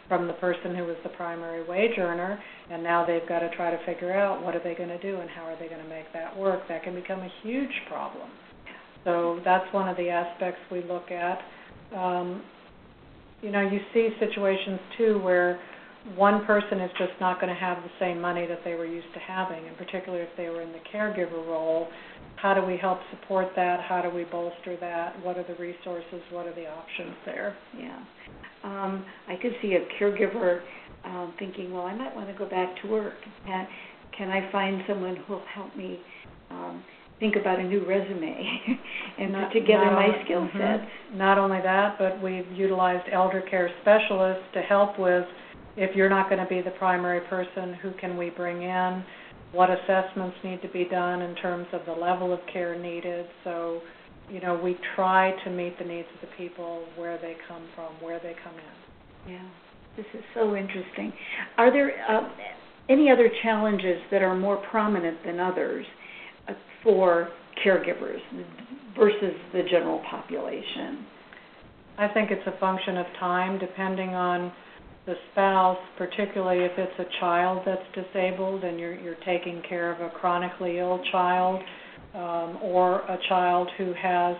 from 0.08 0.28
the 0.28 0.34
person 0.34 0.76
who 0.76 0.84
was 0.84 0.98
the 1.04 1.10
primary 1.10 1.68
wage 1.68 1.98
earner, 1.98 2.40
and 2.70 2.84
now 2.84 3.06
they've 3.06 3.28
got 3.28 3.40
to 3.40 3.50
try 3.56 3.72
to 3.72 3.86
figure 3.86 4.14
out 4.14 4.44
what 4.44 4.56
are 4.56 4.64
they 4.64 4.76
going 4.76 4.90
to 4.90 5.02
do 5.02 5.20
and 5.20 5.30
how 5.30 5.44
are 5.44 5.58
they 5.60 5.68
going 5.68 5.82
to 5.82 5.90
make 5.90 6.12
that 6.14 6.36
work. 6.38 6.62
That 6.68 6.84
can 6.84 6.96
become 6.96 7.20
a 7.20 7.30
huge 7.44 7.74
problem. 7.90 8.30
So 9.04 9.40
that's 9.46 9.72
one 9.74 9.88
of 9.88 9.98
the 9.98 10.10
aspects 10.10 10.60
we 10.72 10.84
look 10.84 11.12
at. 11.12 11.40
Um, 11.96 12.44
you 13.42 13.52
know, 13.52 13.62
you 13.62 13.80
see 13.94 14.10
situations 14.20 14.80
too 14.98 15.20
where 15.20 15.60
one 16.16 16.46
person 16.46 16.80
is 16.80 16.92
just 16.98 17.14
not 17.20 17.42
going 17.42 17.54
to 17.54 17.60
have 17.60 17.78
the 17.78 17.90
same 18.00 18.22
money 18.22 18.46
that 18.48 18.60
they 18.64 18.76
were 18.76 18.86
used 18.86 19.12
to 19.14 19.20
having, 19.20 19.68
and 19.68 19.76
particularly 19.78 20.24
if 20.24 20.30
they 20.38 20.50
were 20.50 20.62
in 20.62 20.72
the 20.72 20.80
caregiver 20.94 21.46
role, 21.48 21.88
how 22.36 22.54
do 22.54 22.62
we 22.64 22.78
help 22.78 23.00
support 23.12 23.48
that? 23.56 23.80
How 23.82 24.02
do 24.02 24.10
we 24.10 24.24
bolster 24.26 24.78
that? 24.80 25.24
What 25.24 25.38
are 25.38 25.44
the 25.44 25.56
resources? 25.56 26.22
What 26.32 26.46
are 26.46 26.54
the 26.54 26.68
options 26.68 27.16
there? 27.26 27.56
Yeah. 27.78 28.00
Um, 28.66 29.06
I 29.28 29.36
could 29.40 29.52
see 29.62 29.76
a 29.76 29.86
caregiver 30.02 30.62
um, 31.06 31.34
thinking, 31.38 31.72
well, 31.72 31.86
I 31.86 31.94
might 31.96 32.16
want 32.16 32.28
to 32.30 32.34
go 32.34 32.50
back 32.50 32.82
to 32.82 32.88
work. 32.90 33.14
Can, 33.46 33.68
can 34.18 34.30
I 34.30 34.52
find 34.52 34.82
someone 34.88 35.18
who 35.18 35.34
will 35.34 35.44
help 35.54 35.76
me 35.78 36.00
um, 36.50 36.84
think 37.20 37.36
about 37.36 37.60
a 37.60 37.64
new 37.64 37.86
resume 37.86 38.36
and 39.20 39.32
Not- 39.32 39.54
put 39.54 39.60
together 39.60 39.86
not 39.86 39.94
my 39.94 40.06
only- 40.08 40.26
skill 40.26 40.48
mhm. 40.48 40.80
sets? 40.82 40.92
Not 41.14 41.38
only 41.38 41.62
that, 41.62 41.98
but 42.00 42.22
we've 42.24 42.52
utilized 42.52 43.08
elder 43.14 43.42
care 43.50 43.70
specialists 43.82 44.44
to 44.56 44.62
help 44.62 44.98
with, 44.98 45.26
if 45.78 45.96
you're 45.96 46.10
not 46.10 46.30
going 46.30 46.42
to 46.42 46.50
be 46.50 46.62
the 46.62 46.72
primary 46.80 47.22
person, 47.28 47.76
who 47.84 47.92
can 48.02 48.18
we 48.18 48.32
bring 48.32 48.64
in? 48.64 49.04
What 49.52 49.70
assessments 49.70 50.38
need 50.44 50.62
to 50.64 50.70
be 50.70 50.86
done 50.86 51.22
in 51.22 51.36
terms 51.36 51.68
of 51.72 51.82
the 51.86 51.92
level 51.94 52.34
of 52.34 52.40
care 52.52 52.78
needed? 52.78 53.28
So, 53.44 53.82
you 54.30 54.42
know, 54.42 54.60
we 54.62 54.78
try 54.96 55.32
to 55.44 55.50
meet 55.50 55.78
the 55.78 55.86
needs 55.86 56.08
of 56.16 56.30
the 56.30 56.36
people 56.36 56.84
where 56.96 57.18
they 57.18 57.36
come 57.48 57.64
from, 57.76 57.94
where 58.02 58.20
they 58.20 58.36
come 58.44 58.54
in. 58.56 59.34
Yeah, 59.34 59.50
this 59.98 60.06
is 60.14 60.24
so 60.34 60.56
interesting. 60.56 61.14
Are 61.58 61.72
there 61.72 61.94
uh, 62.10 62.28
any 62.90 63.10
other 63.12 63.30
challenges 63.44 64.02
that 64.12 64.22
are 64.22 64.36
more 64.36 64.58
prominent 64.70 65.18
than 65.26 65.40
others 65.40 65.86
uh, 66.48 66.54
for 66.84 67.30
caregivers 67.66 68.20
versus 68.98 69.34
the 69.54 69.64
general 69.70 70.02
population? 70.10 71.06
I 71.98 72.08
think 72.10 72.30
it's 72.32 72.46
a 72.46 72.60
function 72.60 72.98
of 72.98 73.06
time, 73.20 73.58
depending 73.58 74.10
on 74.10 74.52
the 75.06 75.14
spouse, 75.32 75.78
particularly 75.98 76.66
if 76.66 76.72
it's 76.78 77.00
a 77.00 77.20
child 77.20 77.62
that's 77.66 77.82
disabled 77.94 78.64
and 78.64 78.80
you're 78.80 78.96
you're 78.96 79.18
taking 79.26 79.62
care 79.68 79.94
of 79.94 80.02
a 80.02 80.10
chronically 80.10 80.80
ill 80.80 81.00
child, 81.12 81.62
um, 82.16 82.58
or 82.62 83.00
a 83.02 83.18
child 83.28 83.70
who 83.78 83.94
has 83.94 84.36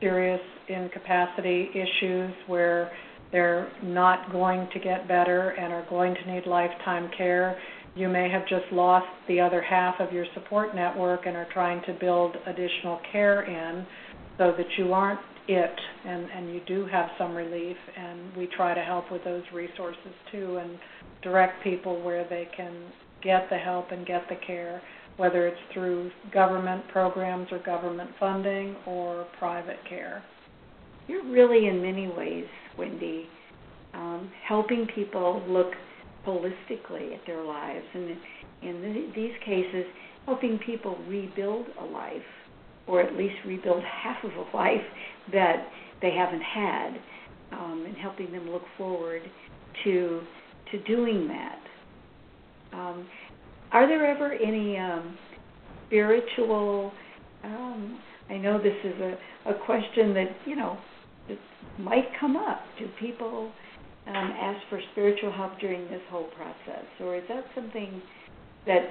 serious 0.00 0.40
incapacity 0.68 1.70
issues 1.74 2.32
where 2.46 2.90
they're 3.32 3.70
not 3.82 4.30
going 4.32 4.68
to 4.72 4.78
get 4.78 5.08
better 5.08 5.50
and 5.50 5.72
are 5.72 5.86
going 5.90 6.14
to 6.14 6.32
need 6.32 6.46
lifetime 6.46 7.10
care. 7.16 7.58
You 7.94 8.08
may 8.08 8.30
have 8.30 8.42
just 8.42 8.72
lost 8.72 9.06
the 9.26 9.40
other 9.40 9.60
half 9.60 9.96
of 10.00 10.12
your 10.12 10.26
support 10.34 10.74
network 10.74 11.26
and 11.26 11.36
are 11.36 11.48
trying 11.52 11.82
to 11.86 11.92
build 11.94 12.36
additional 12.46 13.00
care 13.10 13.42
in 13.42 13.86
so 14.38 14.52
that 14.56 14.66
you 14.78 14.92
aren't 14.92 15.20
it 15.48 15.74
and, 16.06 16.26
and 16.30 16.54
you 16.54 16.60
do 16.66 16.86
have 16.86 17.08
some 17.18 17.34
relief 17.34 17.76
and 17.96 18.36
we 18.36 18.46
try 18.54 18.74
to 18.74 18.82
help 18.82 19.10
with 19.10 19.24
those 19.24 19.42
resources 19.52 20.12
too 20.30 20.58
and 20.58 20.78
direct 21.22 21.64
people 21.64 22.02
where 22.02 22.28
they 22.28 22.46
can 22.56 22.72
get 23.22 23.48
the 23.50 23.56
help 23.56 23.90
and 23.90 24.06
get 24.06 24.22
the 24.28 24.36
care, 24.46 24.80
whether 25.18 25.46
it's 25.46 25.60
through 25.74 26.10
government 26.32 26.82
programs 26.88 27.48
or 27.52 27.58
government 27.58 28.10
funding 28.18 28.74
or 28.86 29.26
private 29.38 29.78
care. 29.88 30.22
You're 31.08 31.24
really, 31.24 31.66
in 31.66 31.82
many 31.82 32.06
ways, 32.08 32.46
Wendy, 32.78 33.26
um, 33.94 34.30
helping 34.46 34.86
people 34.94 35.42
look 35.48 35.72
holistically 36.26 37.14
at 37.14 37.20
their 37.26 37.42
lives, 37.42 37.84
and 37.94 38.16
in 38.62 38.82
th- 38.82 39.14
these 39.14 39.32
cases, 39.44 39.84
helping 40.24 40.58
people 40.64 40.96
rebuild 41.08 41.66
a 41.80 41.84
life, 41.84 42.22
or 42.86 43.00
at 43.00 43.14
least 43.16 43.34
rebuild 43.44 43.82
half 44.02 44.22
of 44.22 44.30
a 44.30 44.56
life 44.56 44.84
that 45.32 45.66
they 46.00 46.12
haven't 46.12 46.42
had, 46.42 46.90
um, 47.52 47.84
and 47.86 47.96
helping 47.96 48.30
them 48.30 48.50
look 48.50 48.64
forward 48.76 49.22
to 49.84 50.20
to 50.70 50.78
doing 50.84 51.26
that. 51.28 51.58
Um, 52.72 53.06
are 53.72 53.86
there 53.86 54.06
ever 54.06 54.32
any 54.32 54.78
um, 54.78 55.16
spiritual? 55.86 56.92
Um, 57.44 58.00
I 58.30 58.36
know 58.36 58.58
this 58.58 58.76
is 58.84 58.94
a, 59.00 59.50
a 59.50 59.54
question 59.64 60.14
that 60.14 60.28
you 60.46 60.56
know 60.56 60.78
might 61.78 62.08
come 62.18 62.36
up. 62.36 62.60
Do 62.78 62.88
people 62.98 63.50
um, 64.06 64.14
ask 64.14 64.60
for 64.68 64.80
spiritual 64.92 65.32
help 65.32 65.58
during 65.60 65.84
this 65.90 66.00
whole 66.10 66.28
process, 66.36 66.84
or 67.00 67.16
is 67.16 67.24
that 67.28 67.44
something 67.54 68.00
that 68.66 68.90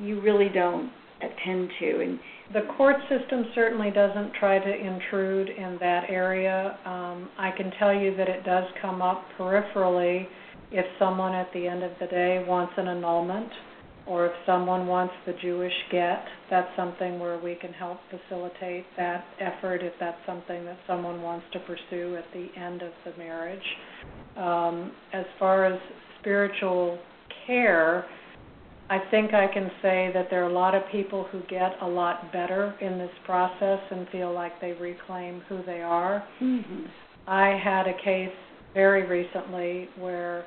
you 0.00 0.20
really 0.20 0.48
don't 0.48 0.90
attend 1.20 1.70
to? 1.80 2.00
And 2.00 2.18
The 2.52 2.72
court 2.76 2.96
system 3.08 3.46
certainly 3.54 3.90
doesn't 3.90 4.32
try 4.34 4.58
to 4.58 4.74
intrude 4.74 5.48
in 5.48 5.76
that 5.80 6.04
area. 6.08 6.78
Um, 6.84 7.28
I 7.38 7.50
can 7.56 7.72
tell 7.78 7.94
you 7.94 8.16
that 8.16 8.28
it 8.28 8.44
does 8.44 8.64
come 8.80 9.02
up 9.02 9.24
peripherally 9.38 10.26
if 10.70 10.84
someone 10.98 11.34
at 11.34 11.52
the 11.52 11.66
end 11.66 11.82
of 11.82 11.92
the 12.00 12.06
day 12.06 12.44
wants 12.46 12.72
an 12.76 12.88
annulment 12.88 13.50
or 14.06 14.26
if 14.26 14.32
someone 14.44 14.86
wants 14.86 15.14
the 15.26 15.32
Jewish 15.40 15.72
get, 15.90 16.24
that's 16.50 16.68
something 16.76 17.18
where 17.18 17.38
we 17.38 17.54
can 17.54 17.72
help 17.72 17.98
facilitate 18.10 18.84
that 18.96 19.24
effort 19.40 19.82
if 19.82 19.94
that's 19.98 20.18
something 20.26 20.64
that 20.66 20.76
someone 20.86 21.22
wants 21.22 21.46
to 21.52 21.60
pursue 21.60 22.16
at 22.16 22.24
the 22.34 22.48
end 22.60 22.82
of 22.82 22.92
the 23.04 23.16
marriage. 23.16 23.64
Um, 24.36 24.92
as 25.12 25.24
far 25.38 25.64
as 25.64 25.78
spiritual 26.20 26.98
care, 27.46 28.04
I 28.90 28.98
think 29.10 29.32
I 29.32 29.46
can 29.52 29.70
say 29.80 30.10
that 30.12 30.26
there 30.28 30.44
are 30.44 30.50
a 30.50 30.52
lot 30.52 30.74
of 30.74 30.82
people 30.92 31.26
who 31.32 31.40
get 31.48 31.72
a 31.80 31.86
lot 31.86 32.30
better 32.32 32.74
in 32.82 32.98
this 32.98 33.10
process 33.24 33.80
and 33.90 34.06
feel 34.10 34.32
like 34.34 34.60
they 34.60 34.72
reclaim 34.72 35.42
who 35.48 35.62
they 35.64 35.80
are. 35.80 36.26
mm-hmm. 36.40 36.84
I 37.26 37.58
had 37.62 37.86
a 37.86 37.94
case 38.04 38.36
very 38.74 39.06
recently 39.06 39.88
where 39.98 40.44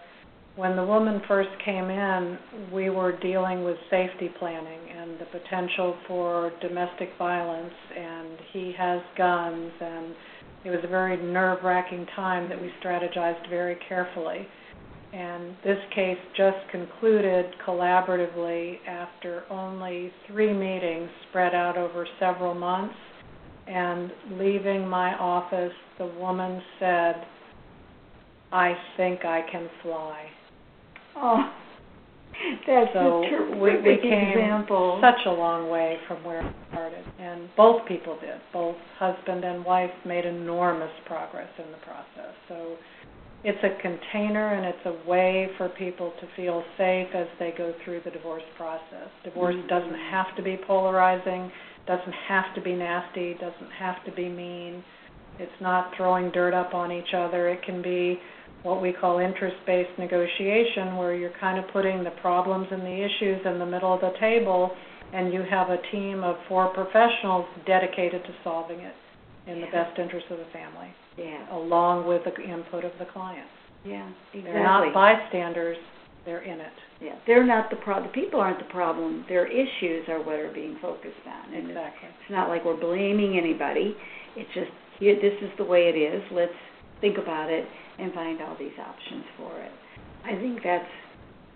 when 0.58 0.76
the 0.76 0.84
woman 0.84 1.22
first 1.28 1.52
came 1.64 1.86
in, 1.92 2.38
we 2.74 2.90
were 2.90 3.18
dealing 3.20 3.64
with 3.64 3.78
safety 3.92 4.30
planning 4.40 4.80
and 4.90 5.20
the 5.20 5.26
potential 5.26 5.96
for 6.08 6.52
domestic 6.62 7.10
violence, 7.20 7.74
and 7.96 8.40
he 8.52 8.74
has 8.76 9.00
guns, 9.16 9.72
and 9.80 10.16
it 10.66 10.72
was 10.72 10.80
a 10.84 10.88
very 10.88 11.16
nerve 11.16 11.60
wracking 11.64 12.08
time 12.16 12.50
that 12.50 12.60
we 12.60 12.72
strategized 12.84 13.48
very 13.52 13.78
carefully. 13.88 14.48
And 15.14 15.56
this 15.64 15.78
case 15.94 16.18
just 16.36 16.58
concluded 16.72 17.46
collaboratively 17.66 18.78
after 18.88 19.44
only 19.52 20.12
three 20.26 20.54
meetings 20.54 21.10
spread 21.30 21.54
out 21.54 21.78
over 21.78 22.08
several 22.20 22.56
months. 22.56 22.96
And 23.68 24.12
leaving 24.32 24.88
my 24.88 25.14
office, 25.20 25.74
the 26.00 26.08
woman 26.08 26.62
said, 26.80 27.16
I 28.52 28.74
think 28.96 29.24
I 29.24 29.42
can 29.52 29.70
fly. 29.84 30.26
Oh, 31.20 31.52
that's 32.68 32.94
So 32.94 33.24
a 33.24 33.30
terrific 33.30 34.02
came 34.04 34.38
example. 34.38 35.00
such 35.02 35.26
a 35.26 35.32
long 35.32 35.70
way 35.70 35.98
from 36.08 36.24
where 36.24 36.44
we 36.44 36.50
started, 36.70 37.04
and 37.20 37.50
both 37.56 37.86
people 37.88 38.18
did. 38.22 38.38
Both 38.54 38.76
husband 39.00 39.44
and 39.44 39.66
wife 39.66 39.90
made 40.06 40.26
enormous 40.26 40.92
progress 41.08 41.50
in 41.58 41.72
the 41.72 41.78
process. 41.80 42.36
So 42.48 42.78
it's 43.44 43.58
a 43.64 43.82
container 43.82 44.54
and 44.54 44.66
it's 44.66 44.86
a 44.86 45.10
way 45.10 45.50
for 45.58 45.70
people 45.70 46.14
to 46.20 46.28
feel 46.36 46.64
safe 46.78 47.08
as 47.16 47.28
they 47.40 47.54
go 47.58 47.74
through 47.84 48.02
the 48.06 48.12
divorce 48.12 48.44
process. 48.56 49.10
Divorce 49.24 49.56
Mhm. 49.56 49.68
doesn't 49.68 49.96
have 50.12 50.36
to 50.36 50.42
be 50.44 50.58
polarizing, 50.58 51.52
doesn't 51.88 52.14
have 52.14 52.54
to 52.54 52.62
be 52.62 52.74
nasty, 52.76 53.34
doesn't 53.36 53.72
have 53.72 54.04
to 54.04 54.12
be 54.12 54.30
mean. 54.30 54.84
It's 55.40 55.62
not 55.62 55.94
throwing 55.96 56.30
dirt 56.32 56.54
up 56.54 56.74
on 56.76 56.92
each 56.92 57.14
other. 57.14 57.48
It 57.48 57.62
can 57.62 57.82
be 57.82 58.20
what 58.64 58.82
we 58.82 58.92
call 58.92 59.20
interest-based 59.20 59.98
negotiation, 60.00 60.98
where 60.98 61.14
you're 61.16 61.34
kind 61.40 61.58
of 61.58 61.66
putting 61.72 62.04
the 62.04 62.12
problems 62.22 62.68
and 62.72 62.82
the 62.82 63.06
issues 63.06 63.40
in 63.46 63.60
the 63.60 63.66
middle 63.66 63.94
of 63.94 64.02
the 64.02 64.14
table, 64.20 64.72
and 65.14 65.32
you 65.34 65.44
have 65.50 65.70
a 65.70 65.78
team 65.92 66.24
of 66.24 66.36
four 66.50 66.68
professionals 66.74 67.46
dedicated 67.66 68.24
to 68.24 68.30
solving 68.44 68.80
it 68.80 68.96
in 69.48 69.62
the 69.62 69.68
best 69.68 69.98
interest 69.98 70.26
of 70.30 70.38
the 70.38 70.46
family, 70.52 70.90
yeah, 71.18 71.56
along 71.56 72.06
with 72.06 72.22
the 72.26 72.36
input 72.44 72.84
of 72.84 72.92
the 73.00 73.06
client. 73.14 73.48
yeah, 73.86 74.06
exactly. 74.34 74.42
They're 74.52 74.64
not 74.64 74.94
bystanders. 74.94 75.78
they're 76.26 76.44
in 76.44 76.60
it. 76.60 76.74
Yeah, 77.00 77.16
they're 77.26 77.46
not 77.46 77.70
the 77.70 77.78
pro, 77.78 78.02
the 78.04 78.10
people 78.10 78.42
aren't 78.42 78.60
the 78.60 78.66
problem, 78.74 79.24
their 79.30 79.48
issues 79.48 80.10
are 80.10 80.20
what 80.22 80.36
are 80.36 80.52
being 80.52 80.76
focused 80.82 81.24
on. 81.26 81.54
And 81.54 81.70
it's- 81.70 81.70
Exactly. 81.70 82.10
it's 82.10 82.30
not 82.30 82.50
like 82.50 82.66
we're 82.66 82.76
blaming 82.76 83.38
anybody, 83.38 83.96
it's 84.36 84.52
just, 84.54 84.72
here, 85.00 85.16
this 85.16 85.40
is 85.42 85.56
the 85.58 85.64
way 85.64 85.88
it 85.88 85.96
is, 85.96 86.22
let's 86.32 86.52
think 87.02 87.18
about 87.18 87.50
it 87.50 87.66
and 88.00 88.14
find 88.14 88.42
all 88.42 88.56
these 88.58 88.78
options 88.80 89.24
for 89.38 89.60
it. 89.62 89.72
I 90.26 90.36
think 90.36 90.60
that's 90.64 90.86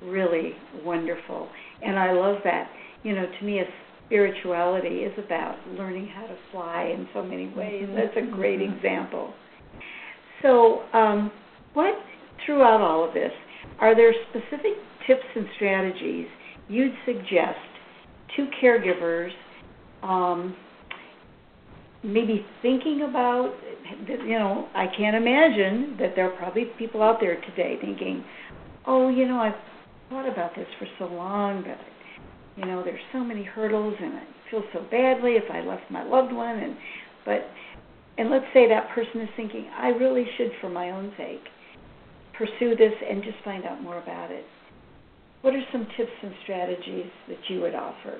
really 0.01 0.53
wonderful, 0.83 1.50
and 1.81 1.98
I 1.98 2.12
love 2.12 2.38
that. 2.43 2.69
You 3.03 3.15
know, 3.15 3.25
to 3.39 3.45
me, 3.45 3.60
a 3.60 3.65
spirituality 4.05 5.03
is 5.03 5.13
about 5.24 5.55
learning 5.77 6.07
how 6.07 6.27
to 6.27 6.36
fly 6.51 6.93
in 6.93 7.07
so 7.13 7.24
many 7.24 7.48
ways. 7.48 7.88
Mhm. 7.88 7.95
That's 7.95 8.17
a 8.17 8.21
great 8.21 8.60
Mhm. 8.60 8.75
example. 8.75 9.33
So, 10.41 10.83
um, 10.93 11.31
what 11.74 11.98
throughout 12.45 12.81
all 12.81 13.03
of 13.03 13.13
this, 13.13 13.33
are 13.79 13.95
there 13.95 14.13
specific 14.29 14.74
tips 15.05 15.25
and 15.36 15.48
strategies 15.55 16.27
you'd 16.67 16.95
suggest 17.05 17.60
to 18.36 18.48
caregivers, 18.48 19.31
um, 20.03 20.55
maybe 22.03 22.46
thinking 22.62 23.01
about, 23.08 23.53
you 24.08 24.39
know, 24.39 24.67
I 24.74 24.88
can't 24.98 25.15
imagine 25.15 25.98
that 26.00 26.15
there 26.15 26.31
are 26.31 26.38
probably 26.38 26.65
people 26.77 27.01
out 27.01 27.20
there 27.20 27.39
today 27.41 27.77
thinking, 27.79 28.24
oh, 28.86 29.10
you 29.10 29.27
know, 29.27 29.38
I've 29.38 29.55
thought 30.10 30.27
about 30.27 30.55
this 30.55 30.67
for 30.79 30.88
so 30.98 31.05
long, 31.13 31.63
but 31.63 31.77
you 32.58 32.65
know, 32.65 32.84
there's 32.84 33.01
so 33.13 33.20
many 33.20 33.43
hurdles, 33.43 33.96
and 34.01 34.13
I 34.15 34.24
feel 34.50 34.63
so 34.74 34.81
badly 34.91 35.34
if 35.34 35.50
I 35.50 35.62
left 35.62 35.89
my 35.89 36.03
loved 36.03 36.34
one, 36.34 36.58
and 36.60 36.75
but, 37.25 37.48
and 38.17 38.29
let's 38.29 38.46
say 38.53 38.67
that 38.67 38.89
person 38.93 39.22
is 39.22 39.29
thinking, 39.38 39.70
I 39.77 39.89
really 39.89 40.25
should, 40.38 40.51
for 40.60 40.70
my 40.70 40.91
own 40.91 41.13
sake, 41.17 41.43
pursue 42.38 42.75
this 42.75 42.93
and 43.10 43.24
just 43.24 43.38
find 43.46 43.63
out 43.65 43.81
more 43.81 44.00
about 44.00 44.31
it. 44.31 44.43
What 45.41 45.53
are 45.53 45.63
some 45.72 45.88
tips 45.98 46.12
and 46.22 46.34
strategies 46.43 47.12
that 47.29 47.38
you 47.48 47.62
would 47.62 47.75
offer? 47.75 48.17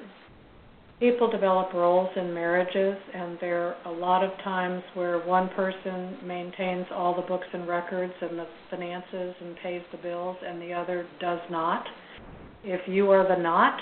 People 1.02 1.32
develop 1.32 1.74
roles 1.74 2.12
in 2.16 2.32
marriages, 2.32 2.96
and 3.16 3.36
there 3.42 3.70
are 3.70 3.76
a 3.88 3.92
lot 3.92 4.24
of 4.24 4.30
times 4.44 4.84
where 4.94 5.18
one 5.18 5.50
person 5.56 6.16
maintains 6.24 6.86
all 6.94 7.16
the 7.16 7.24
books 7.24 7.48
and 7.54 7.68
records 7.68 8.14
and 8.22 8.38
the 8.38 8.46
finances 8.70 9.34
and 9.42 9.56
pays 9.64 9.82
the 9.92 9.98
bills, 9.98 10.38
and 10.46 10.62
the 10.62 10.72
other 10.72 11.08
does 11.20 11.40
not. 11.50 11.84
If 12.64 12.88
you 12.88 13.10
are 13.10 13.28
the 13.28 13.42
not, 13.42 13.80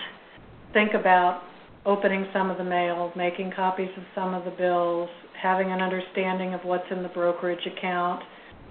think 0.72 0.94
about 0.94 1.42
opening 1.86 2.26
some 2.32 2.50
of 2.50 2.58
the 2.58 2.64
mail, 2.64 3.12
making 3.18 3.52
copies 3.54 3.90
of 3.98 4.04
some 4.16 4.34
of 4.34 4.46
the 4.46 4.52
bills, 4.52 5.10
having 5.42 5.74
an 5.74 5.82
understanding 5.82 6.54
of 6.54 6.62
what's 6.64 6.90
in 6.90 7.04
the 7.04 7.10
brokerage 7.10 7.68
account, 7.68 8.24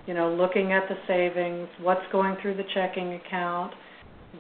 you 0.07 0.15
know, 0.15 0.33
looking 0.33 0.73
at 0.73 0.89
the 0.89 0.97
savings, 1.07 1.69
what's 1.83 2.01
going 2.11 2.35
through 2.41 2.57
the 2.57 2.65
checking 2.73 3.13
account, 3.13 3.75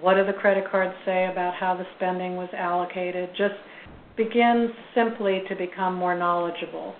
what 0.01 0.15
do 0.15 0.25
the 0.25 0.33
credit 0.33 0.65
cards 0.71 0.95
say 1.05 1.29
about 1.31 1.53
how 1.55 1.77
the 1.77 1.85
spending 1.97 2.37
was 2.37 2.49
allocated. 2.57 3.29
Just 3.37 3.53
begin 4.19 4.71
simply 4.95 5.43
to 5.49 5.57
become 5.57 5.95
more 5.95 6.15
knowledgeable. 6.15 6.95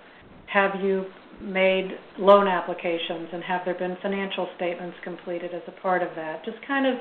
Have 0.47 0.81
you 0.81 1.05
made 1.41 1.91
loan 2.17 2.47
applications 2.47 3.29
and 3.31 3.43
have 3.43 3.61
there 3.65 3.77
been 3.77 3.95
financial 4.01 4.47
statements 4.55 4.97
completed 5.03 5.53
as 5.53 5.61
a 5.67 5.81
part 5.81 6.01
of 6.01 6.09
that? 6.15 6.43
Just 6.43 6.57
kind 6.65 6.87
of 6.87 6.95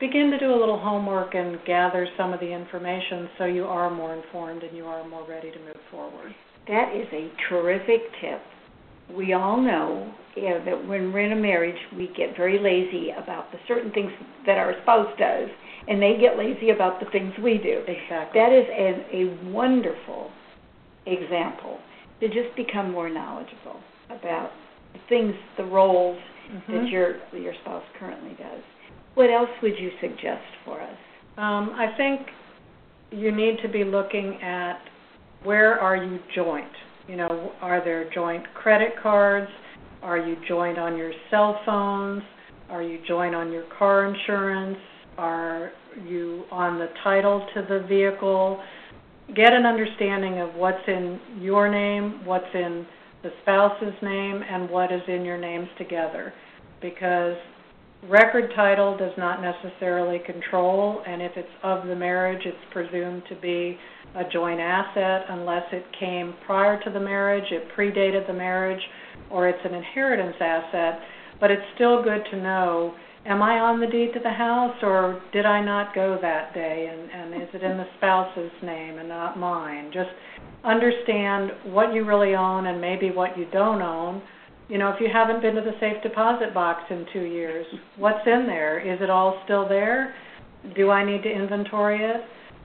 begin 0.00 0.30
to 0.30 0.38
do 0.38 0.54
a 0.54 0.58
little 0.58 0.78
homework 0.78 1.34
and 1.34 1.58
gather 1.66 2.08
some 2.16 2.32
of 2.32 2.40
the 2.40 2.50
information 2.50 3.28
so 3.36 3.44
you 3.44 3.64
are 3.64 3.90
more 3.90 4.14
informed 4.16 4.62
and 4.62 4.74
you 4.74 4.86
are 4.86 5.06
more 5.06 5.28
ready 5.28 5.50
to 5.50 5.58
move 5.58 5.76
forward. 5.90 6.34
That 6.68 6.94
is 6.96 7.06
a 7.12 7.30
terrific 7.48 8.00
tip. 8.20 8.40
We 9.16 9.32
all 9.32 9.60
know 9.60 10.12
yeah, 10.36 10.62
that 10.64 10.86
when 10.86 11.12
we're 11.12 11.26
in 11.26 11.32
a 11.32 11.40
marriage, 11.40 11.78
we 11.96 12.08
get 12.16 12.36
very 12.36 12.58
lazy 12.58 13.10
about 13.10 13.50
the 13.50 13.58
certain 13.66 13.90
things 13.92 14.12
that 14.46 14.58
our 14.58 14.74
spouse 14.82 15.10
does, 15.18 15.48
and 15.88 16.00
they 16.00 16.16
get 16.20 16.38
lazy 16.38 16.70
about 16.70 17.00
the 17.00 17.06
things 17.10 17.32
we 17.42 17.58
do. 17.58 17.82
Exactly. 17.86 18.40
That 18.40 18.52
is 18.52 18.66
an, 18.70 19.04
a 19.12 19.50
wonderful 19.50 20.30
example 21.06 21.78
to 22.20 22.28
just 22.28 22.54
become 22.56 22.92
more 22.92 23.10
knowledgeable 23.10 23.80
about 24.08 24.52
the 24.92 25.00
things, 25.08 25.34
the 25.56 25.64
roles 25.64 26.20
Mhm. 26.50 26.66
that 26.66 26.88
your 26.88 27.16
your 27.32 27.54
spouse 27.62 27.84
currently 27.98 28.34
does. 28.34 28.62
What 29.14 29.30
else 29.30 29.50
would 29.62 29.78
you 29.78 29.92
suggest 30.00 30.46
for 30.64 30.80
us? 30.80 30.98
Um, 31.36 31.72
I 31.74 31.88
think 31.96 32.28
you 33.10 33.32
need 33.32 33.58
to 33.62 33.68
be 33.68 33.84
looking 33.84 34.40
at 34.42 34.80
where 35.42 35.80
are 35.80 35.96
you 35.96 36.18
joint. 36.34 36.72
You 37.08 37.16
know, 37.16 37.52
are 37.60 37.84
there 37.84 38.10
joint 38.12 38.44
credit 38.54 38.92
cards? 39.02 39.50
Are 40.02 40.18
you 40.18 40.36
joint 40.48 40.78
on 40.78 40.96
your 40.96 41.12
cell 41.30 41.60
phones? 41.66 42.22
Are 42.68 42.82
you 42.82 42.98
joint 43.06 43.34
on 43.34 43.52
your 43.52 43.64
car 43.78 44.06
insurance? 44.06 44.78
Are 45.18 45.72
you 46.06 46.44
on 46.50 46.78
the 46.78 46.88
title 47.02 47.46
to 47.54 47.62
the 47.68 47.86
vehicle? 47.88 48.62
Get 49.34 49.52
an 49.52 49.66
understanding 49.66 50.40
of 50.40 50.54
what's 50.54 50.86
in 50.86 51.20
your 51.38 51.70
name, 51.70 52.24
what's 52.24 52.52
in 52.54 52.86
the 53.22 53.30
spouse's 53.42 53.94
name, 54.02 54.42
and 54.48 54.70
what 54.70 54.92
is 54.92 55.02
in 55.08 55.24
your 55.24 55.38
names 55.38 55.68
together. 55.78 56.32
Because 56.80 57.36
record 58.08 58.50
title 58.56 58.96
does 58.96 59.12
not 59.18 59.42
necessarily 59.42 60.20
control, 60.20 61.02
and 61.06 61.20
if 61.20 61.32
it's 61.36 61.48
of 61.62 61.86
the 61.86 61.94
marriage, 61.94 62.42
it's 62.44 62.56
presumed 62.72 63.22
to 63.28 63.36
be 63.36 63.78
a 64.16 64.24
joint 64.32 64.60
asset 64.60 65.26
unless 65.28 65.64
it 65.72 65.84
came 65.98 66.34
prior 66.46 66.82
to 66.82 66.90
the 66.90 67.00
marriage, 67.00 67.44
it 67.50 67.68
predated 67.76 68.26
the 68.26 68.32
marriage, 68.32 68.82
or 69.30 69.48
it's 69.48 69.64
an 69.64 69.74
inheritance 69.74 70.36
asset. 70.40 71.00
But 71.40 71.50
it's 71.50 71.62
still 71.74 72.02
good 72.02 72.22
to 72.30 72.36
know, 72.36 72.94
am 73.26 73.42
I 73.42 73.60
on 73.60 73.80
the 73.80 73.86
deed 73.86 74.12
to 74.14 74.20
the 74.20 74.30
house, 74.30 74.76
or 74.82 75.22
did 75.32 75.46
I 75.46 75.64
not 75.64 75.94
go 75.94 76.18
that 76.20 76.52
day, 76.54 76.90
and, 76.92 77.10
and 77.10 77.42
is 77.42 77.48
it 77.54 77.62
in 77.62 77.78
the 77.78 77.86
spouse's 77.98 78.52
name 78.62 78.98
and 78.98 79.08
not 79.08 79.38
mine? 79.38 79.90
Just 79.92 80.10
understand 80.64 81.52
what 81.72 81.94
you 81.94 82.04
really 82.04 82.34
own 82.34 82.66
and 82.66 82.80
maybe 82.80 83.10
what 83.10 83.38
you 83.38 83.46
don't 83.52 83.80
own 83.80 84.22
you 84.70 84.78
know, 84.78 84.88
if 84.90 85.00
you 85.00 85.08
haven't 85.12 85.42
been 85.42 85.56
to 85.56 85.60
the 85.60 85.74
safe 85.80 86.00
deposit 86.00 86.54
box 86.54 86.84
in 86.90 87.04
two 87.12 87.24
years, 87.24 87.66
what's 87.96 88.24
in 88.24 88.46
there? 88.46 88.78
Is 88.78 89.00
it 89.02 89.10
all 89.10 89.40
still 89.44 89.68
there? 89.68 90.14
Do 90.76 90.90
I 90.90 91.04
need 91.04 91.24
to 91.24 91.28
inventory 91.28 91.98
it? 91.98 92.20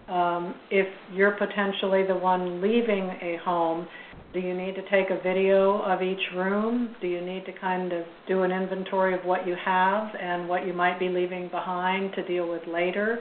Um, 0.07 0.55
if 0.69 0.87
you're 1.13 1.31
potentially 1.31 2.05
the 2.05 2.15
one 2.15 2.61
leaving 2.61 3.09
a 3.21 3.39
home, 3.43 3.87
do 4.33 4.39
you 4.39 4.53
need 4.53 4.75
to 4.75 4.81
take 4.89 5.09
a 5.09 5.21
video 5.23 5.81
of 5.81 6.01
each 6.01 6.19
room? 6.35 6.95
Do 7.01 7.07
you 7.07 7.21
need 7.21 7.45
to 7.45 7.53
kind 7.53 7.93
of 7.93 8.03
do 8.27 8.43
an 8.43 8.51
inventory 8.51 9.13
of 9.13 9.23
what 9.25 9.47
you 9.47 9.55
have 9.63 10.09
and 10.21 10.47
what 10.47 10.67
you 10.67 10.73
might 10.73 10.99
be 10.99 11.09
leaving 11.09 11.47
behind 11.49 12.13
to 12.15 12.27
deal 12.27 12.49
with 12.49 12.61
later? 12.67 13.19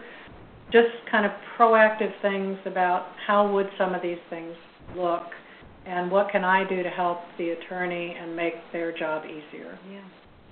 Just 0.72 0.88
kind 1.10 1.24
of 1.24 1.32
proactive 1.56 2.10
things 2.20 2.58
about 2.66 3.06
how 3.26 3.50
would 3.52 3.68
some 3.78 3.94
of 3.94 4.02
these 4.02 4.18
things 4.28 4.54
look 4.96 5.22
and 5.86 6.10
what 6.10 6.30
can 6.30 6.44
I 6.44 6.68
do 6.68 6.82
to 6.82 6.90
help 6.90 7.18
the 7.38 7.50
attorney 7.50 8.16
and 8.20 8.34
make 8.34 8.54
their 8.72 8.96
job 8.96 9.24
easier? 9.24 9.78
Yeah, 9.90 10.00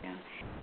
yeah. 0.05 0.17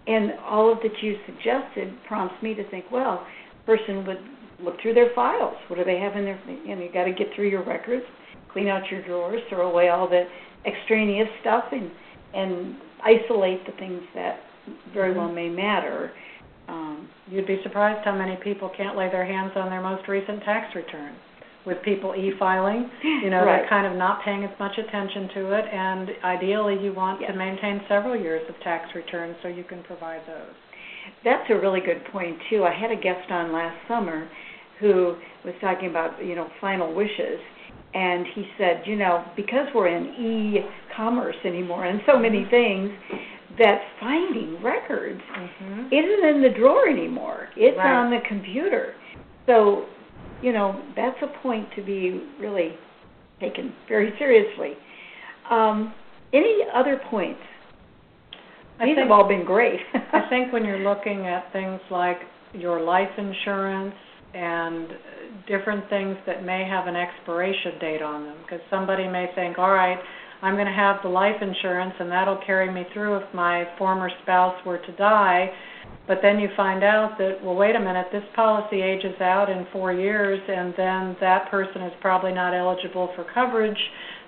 And 0.07 0.33
all 0.45 0.71
of 0.71 0.79
that 0.79 0.91
you 1.01 1.17
suggested 1.25 1.93
prompts 2.07 2.41
me 2.41 2.53
to 2.53 2.69
think, 2.69 2.85
well, 2.91 3.25
person 3.65 4.05
would 4.05 4.19
look 4.63 4.75
through 4.81 4.93
their 4.93 5.11
files. 5.15 5.55
What 5.67 5.77
do 5.77 5.83
they 5.85 5.99
have 5.99 6.15
in 6.15 6.25
their? 6.25 6.39
You 6.65 6.75
know, 6.75 6.81
you 6.81 6.91
got 6.93 7.05
to 7.05 7.11
get 7.13 7.27
through 7.35 7.49
your 7.49 7.63
records, 7.63 8.05
clean 8.51 8.67
out 8.67 8.83
your 8.91 9.01
drawers, 9.05 9.41
throw 9.49 9.69
away 9.71 9.89
all 9.89 10.07
the 10.09 10.25
extraneous 10.65 11.27
stuff, 11.41 11.65
and 11.71 11.89
and 12.33 12.75
isolate 13.03 13.65
the 13.65 13.71
things 13.79 14.01
that 14.15 14.39
very 14.93 15.13
well 15.15 15.31
may 15.31 15.49
matter. 15.49 16.11
Um, 16.67 17.09
You'd 17.27 17.47
be 17.47 17.59
surprised 17.63 18.03
how 18.05 18.15
many 18.15 18.37
people 18.43 18.69
can't 18.75 18.97
lay 18.97 19.09
their 19.11 19.25
hands 19.25 19.51
on 19.55 19.69
their 19.69 19.81
most 19.81 20.07
recent 20.07 20.43
tax 20.43 20.75
return. 20.75 21.15
With 21.65 21.77
people 21.83 22.15
e-filing, 22.15 22.89
you 23.03 23.29
know, 23.29 23.43
Right. 23.45 23.59
they're 23.61 23.69
kind 23.69 23.85
of 23.85 23.93
not 23.97 24.23
paying 24.23 24.43
as 24.43 24.49
much 24.59 24.77
attention 24.77 25.29
to 25.35 25.53
it, 25.59 25.65
and 25.71 26.09
ideally, 26.23 26.77
you 26.81 26.93
want 26.93 27.21
Yes. 27.21 27.31
to 27.31 27.37
maintain 27.37 27.81
several 27.87 28.15
years 28.15 28.41
of 28.49 28.55
tax 28.63 28.93
returns 28.95 29.35
so 29.41 29.47
you 29.47 29.63
can 29.63 29.83
provide 29.83 30.21
those. 30.27 30.55
That's 31.23 31.49
a 31.49 31.55
really 31.55 31.81
good 31.81 32.03
point 32.11 32.37
too. 32.49 32.63
I 32.65 32.71
had 32.71 32.91
a 32.91 32.95
guest 32.95 33.29
on 33.31 33.51
last 33.51 33.77
summer 33.87 34.27
who 34.79 35.15
was 35.45 35.53
talking 35.61 35.89
about, 35.89 36.23
you 36.23 36.35
know, 36.35 36.47
final 36.61 36.93
wishes 36.93 37.39
and 37.93 38.25
he 38.35 38.45
said, 38.57 38.83
you 38.85 38.95
know, 38.95 39.25
because 39.35 39.67
we're 39.73 39.87
in 39.87 40.05
e-commerce 40.13 41.35
anymore 41.43 41.85
and 41.85 42.01
so 42.05 42.17
many 42.19 42.45
things 42.49 42.89
that 43.57 43.81
finding 43.99 44.61
records 44.63 45.21
Mm-hmm. 45.37 45.87
isn't 45.87 46.35
in 46.35 46.41
the 46.41 46.49
drawer 46.57 46.87
anymore. 46.87 47.49
It's 47.57 47.77
Right. 47.77 47.91
on 47.93 48.11
the 48.11 48.19
computer. 48.27 48.93
So, 49.47 49.85
you 50.41 50.53
know, 50.53 50.79
that's 50.95 51.17
a 51.23 51.27
point 51.41 51.67
to 51.75 51.81
be 51.81 52.21
really 52.39 52.73
taken 53.41 53.73
very 53.87 54.13
seriously. 54.17 54.73
Um, 55.49 55.93
any 56.31 56.59
other 56.73 57.01
points? 57.09 57.39
I 58.79 58.85
These 58.85 58.95
think- 58.95 59.09
have 59.09 59.11
all 59.11 59.27
been 59.27 59.43
great. 59.45 59.79
I 60.13 60.21
think 60.29 60.53
when 60.53 60.63
you're 60.63 60.79
looking 60.87 61.25
at 61.25 61.51
things 61.51 61.81
like 61.89 62.19
your 62.53 62.81
life 62.81 63.09
insurance 63.17 63.95
and 64.33 64.87
different 65.47 65.89
things 65.89 66.15
that 66.25 66.43
may 66.43 66.63
have 66.69 66.87
an 66.87 66.95
expiration 66.95 67.79
date 67.79 68.01
on 68.01 68.25
them, 68.25 68.37
because 68.43 68.61
somebody 68.69 69.07
may 69.07 69.27
think, 69.35 69.57
all 69.57 69.71
right, 69.71 69.97
I'm 70.41 70.55
going 70.55 70.67
to 70.67 70.71
have 70.71 70.97
the 71.03 71.09
life 71.09 71.35
insurance 71.41 71.93
and 71.99 72.09
that'll 72.09 72.39
carry 72.45 72.71
me 72.71 72.85
through 72.93 73.17
if 73.17 73.33
my 73.33 73.65
former 73.77 74.09
spouse 74.23 74.55
were 74.65 74.77
to 74.77 74.91
die. 74.93 75.49
But 76.07 76.19
then 76.21 76.39
you 76.39 76.49
find 76.55 76.83
out 76.83 77.17
that, 77.17 77.43
well, 77.43 77.55
wait 77.55 77.75
a 77.75 77.79
minute, 77.79 78.07
this 78.11 78.23
policy 78.35 78.81
ages 78.81 79.19
out 79.21 79.49
in 79.49 79.67
four 79.71 79.91
years, 79.91 80.39
and 80.47 80.73
then 80.75 81.15
that 81.19 81.51
person 81.51 81.81
is 81.83 81.93
probably 82.01 82.31
not 82.31 82.53
eligible 82.53 83.11
for 83.15 83.25
coverage. 83.33 83.77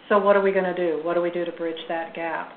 So, 0.10 0.20
what 0.20 0.36
are 0.36 0.42
we 0.42 0.52
going 0.52 0.66
to 0.66 0.76
do? 0.76 1.00
What 1.04 1.16
do 1.16 1.22
we 1.22 1.32
do 1.32 1.46
to 1.46 1.52
bridge 1.54 1.80
that 1.88 2.14
gap? 2.14 2.52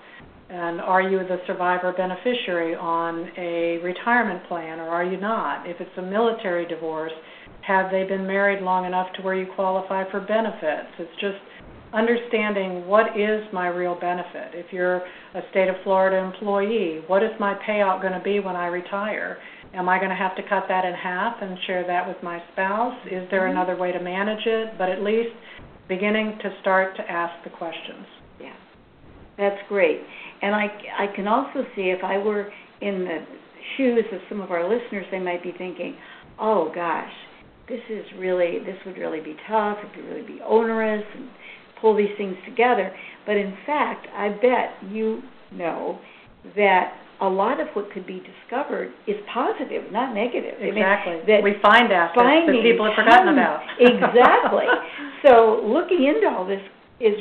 And 0.50 0.80
are 0.80 1.00
you 1.00 1.18
the 1.20 1.38
survivor 1.46 1.92
beneficiary 1.92 2.74
on 2.74 3.30
a 3.38 3.78
retirement 3.78 4.46
plan 4.46 4.78
or 4.78 4.88
are 4.88 5.04
you 5.04 5.18
not? 5.18 5.68
If 5.68 5.80
it's 5.80 5.96
a 5.96 6.02
military 6.02 6.66
divorce, 6.66 7.12
have 7.66 7.90
they 7.90 8.04
been 8.04 8.26
married 8.26 8.62
long 8.62 8.84
enough 8.84 9.12
to 9.16 9.22
where 9.22 9.34
you 9.34 9.46
qualify 9.54 10.08
for 10.10 10.20
benefits? 10.20 10.88
It's 10.98 11.20
just 11.20 11.38
understanding 11.94 12.86
what 12.86 13.18
is 13.18 13.44
my 13.52 13.68
real 13.68 13.98
benefit. 13.98 14.50
If 14.52 14.72
you're 14.72 14.98
a 14.98 15.40
state 15.50 15.68
of 15.68 15.76
Florida 15.84 16.16
employee, 16.16 17.00
what 17.06 17.22
is 17.22 17.30
my 17.38 17.54
payout 17.66 18.02
going 18.02 18.12
to 18.12 18.22
be 18.22 18.40
when 18.40 18.56
I 18.56 18.66
retire? 18.66 19.38
Am 19.72 19.88
I 19.88 19.98
going 19.98 20.10
to 20.10 20.16
have 20.16 20.36
to 20.36 20.42
cut 20.42 20.64
that 20.68 20.84
in 20.84 20.92
half 20.92 21.36
and 21.40 21.56
share 21.66 21.86
that 21.86 22.06
with 22.06 22.16
my 22.22 22.42
spouse? 22.52 22.94
Is 23.06 23.28
there 23.30 23.42
mm-hmm. 23.42 23.56
another 23.56 23.76
way 23.76 23.92
to 23.92 24.00
manage 24.00 24.44
it? 24.44 24.76
But 24.76 24.88
at 24.88 25.02
least 25.02 25.30
beginning 25.88 26.38
to 26.42 26.50
start 26.60 26.96
to 26.96 27.02
ask 27.10 27.32
the 27.44 27.50
questions. 27.50 28.06
Yeah, 28.40 28.56
that's 29.38 29.60
great. 29.68 30.00
And 30.42 30.54
I, 30.54 30.66
I 30.98 31.06
can 31.14 31.26
also 31.26 31.64
see 31.74 31.90
if 31.90 32.04
I 32.04 32.18
were 32.18 32.50
in 32.80 33.04
the 33.04 33.24
shoes 33.76 34.04
of 34.12 34.20
some 34.28 34.40
of 34.40 34.50
our 34.50 34.64
listeners, 34.64 35.06
they 35.10 35.18
might 35.18 35.42
be 35.42 35.52
thinking, 35.56 35.96
oh 36.38 36.70
gosh, 36.74 37.12
this 37.68 37.80
is 37.88 38.04
really, 38.18 38.58
this 38.64 38.76
would 38.86 38.96
really 38.96 39.20
be 39.20 39.36
tough, 39.48 39.78
it 39.82 39.96
would 39.96 40.06
really 40.06 40.26
be 40.26 40.40
onerous, 40.46 41.04
and 41.14 41.28
pull 41.80 41.96
these 41.96 42.14
things 42.16 42.36
together. 42.44 42.94
But 43.26 43.36
in 43.36 43.56
fact, 43.66 44.06
I 44.14 44.30
bet 44.30 44.90
you 44.90 45.22
know 45.52 45.98
that 46.56 46.94
a 47.20 47.28
lot 47.28 47.60
of 47.60 47.68
what 47.74 47.90
could 47.92 48.06
be 48.06 48.20
discovered 48.20 48.92
is 49.06 49.16
positive, 49.32 49.90
not 49.92 50.14
negative. 50.14 50.54
Exactly. 50.60 51.12
I 51.12 51.16
mean, 51.16 51.26
that 51.26 51.42
we 51.42 51.54
find 51.62 51.92
assets 51.92 52.16
that 52.16 52.60
people 52.62 52.86
have 52.86 52.96
forgotten 52.96 53.32
about. 53.32 53.62
exactly. 53.80 54.66
So 55.24 55.62
looking 55.64 56.04
into 56.04 56.28
all 56.28 56.46
this 56.46 56.60
is 57.00 57.14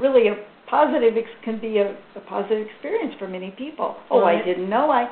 really 0.00 0.28
a 0.28 0.36
positive 0.68 1.14
can 1.44 1.58
be 1.60 1.78
a, 1.78 1.96
a 2.14 2.20
positive 2.28 2.66
experience 2.66 3.14
for 3.18 3.26
many 3.26 3.50
people. 3.56 3.96
Oh, 4.10 4.24
I 4.24 4.44
didn't 4.44 4.68
know 4.68 4.90
I 4.90 5.08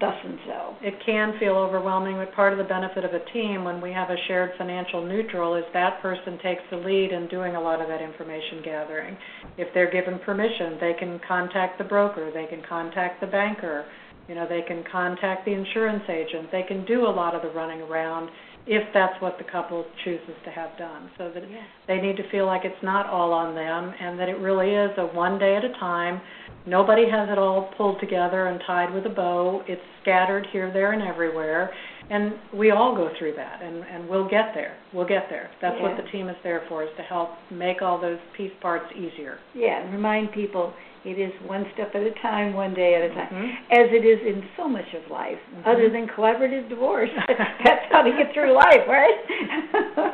thus 0.00 0.16
and 0.24 0.38
so. 0.46 0.74
It 0.80 0.94
can 1.04 1.38
feel 1.38 1.56
overwhelming, 1.56 2.16
but 2.16 2.34
part 2.34 2.52
of 2.52 2.58
the 2.58 2.64
benefit 2.64 3.04
of 3.04 3.12
a 3.12 3.24
team 3.32 3.64
when 3.64 3.80
we 3.80 3.92
have 3.92 4.10
a 4.10 4.16
shared 4.26 4.52
financial 4.56 5.04
neutral 5.04 5.54
is 5.56 5.64
that 5.72 6.00
person 6.00 6.38
takes 6.42 6.62
the 6.70 6.78
lead 6.78 7.12
in 7.12 7.28
doing 7.28 7.56
a 7.56 7.60
lot 7.60 7.80
of 7.80 7.88
that 7.88 8.00
information 8.00 8.62
gathering. 8.64 9.16
If 9.58 9.68
they're 9.74 9.90
given 9.90 10.18
permission, 10.20 10.78
they 10.80 10.94
can 10.98 11.20
contact 11.26 11.78
the 11.78 11.84
broker, 11.84 12.30
they 12.32 12.46
can 12.46 12.62
contact 12.68 13.20
the 13.20 13.26
banker, 13.26 13.84
you 14.28 14.34
know, 14.34 14.46
they 14.48 14.62
can 14.62 14.84
contact 14.90 15.44
the 15.44 15.52
insurance 15.52 16.04
agent, 16.08 16.50
they 16.50 16.62
can 16.62 16.84
do 16.86 17.06
a 17.06 17.12
lot 17.12 17.34
of 17.34 17.42
the 17.42 17.50
running 17.50 17.82
around 17.82 18.30
if 18.66 18.82
that's 18.94 19.20
what 19.20 19.38
the 19.38 19.44
couple 19.44 19.84
chooses 20.04 20.36
to 20.44 20.50
have 20.50 20.76
done. 20.78 21.10
So 21.18 21.30
that 21.34 21.42
yes. 21.50 21.64
they 21.88 22.00
need 22.00 22.16
to 22.16 22.30
feel 22.30 22.46
like 22.46 22.62
it's 22.64 22.82
not 22.82 23.06
all 23.06 23.32
on 23.32 23.54
them 23.54 23.92
and 24.00 24.18
that 24.18 24.28
it 24.28 24.38
really 24.38 24.70
is 24.70 24.90
a 24.98 25.06
one 25.06 25.38
day 25.38 25.56
at 25.56 25.64
a 25.64 25.72
time. 25.80 26.20
Nobody 26.66 27.10
has 27.10 27.28
it 27.28 27.38
all 27.38 27.72
pulled 27.76 27.98
together 27.98 28.46
and 28.46 28.60
tied 28.66 28.94
with 28.94 29.04
a 29.06 29.10
bow. 29.10 29.62
It's 29.66 29.82
scattered 30.02 30.46
here, 30.52 30.72
there, 30.72 30.92
and 30.92 31.02
everywhere. 31.02 31.72
And 32.08 32.34
we 32.54 32.70
all 32.70 32.94
go 32.94 33.10
through 33.18 33.34
that, 33.36 33.62
and, 33.62 33.82
and 33.84 34.08
we'll 34.08 34.28
get 34.28 34.52
there. 34.54 34.76
We'll 34.92 35.08
get 35.08 35.26
there. 35.28 35.50
That's 35.60 35.76
yeah. 35.78 35.82
what 35.82 35.96
the 35.96 36.08
team 36.10 36.28
is 36.28 36.36
there 36.44 36.62
for, 36.68 36.84
is 36.84 36.90
to 36.98 37.02
help 37.02 37.30
make 37.50 37.82
all 37.82 38.00
those 38.00 38.18
piece 38.36 38.52
parts 38.60 38.84
easier. 38.94 39.38
Yeah, 39.54 39.82
and 39.82 39.92
remind 39.92 40.32
people 40.32 40.72
it 41.04 41.18
is 41.18 41.32
one 41.46 41.64
step 41.74 41.94
at 41.94 42.02
a 42.02 42.12
time, 42.22 42.54
one 42.54 42.74
day 42.74 42.94
at 42.94 43.10
a 43.10 43.14
time, 43.14 43.32
mm-hmm. 43.32 43.72
as 43.72 43.90
it 43.90 44.06
is 44.06 44.20
in 44.24 44.42
so 44.56 44.68
much 44.68 44.86
of 44.94 45.10
life, 45.10 45.38
mm-hmm. 45.50 45.68
other 45.68 45.90
than 45.90 46.06
collaborative 46.06 46.68
divorce. 46.68 47.10
That's 47.28 47.86
how 47.90 48.02
to 48.02 48.10
get 48.10 48.32
through 48.32 48.54
life, 48.54 48.86
right? 48.86 49.18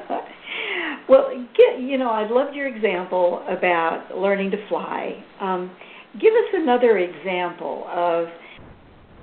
well, 1.08 1.28
get, 1.56 1.80
you 1.80 1.98
know, 1.98 2.10
I 2.10 2.28
loved 2.28 2.54
your 2.54 2.68
example 2.68 3.44
about 3.48 4.16
learning 4.16 4.50
to 4.52 4.68
fly. 4.68 5.22
Um, 5.40 5.70
give 6.14 6.32
us 6.32 6.48
another 6.54 6.98
example 6.98 7.86
of 7.92 8.28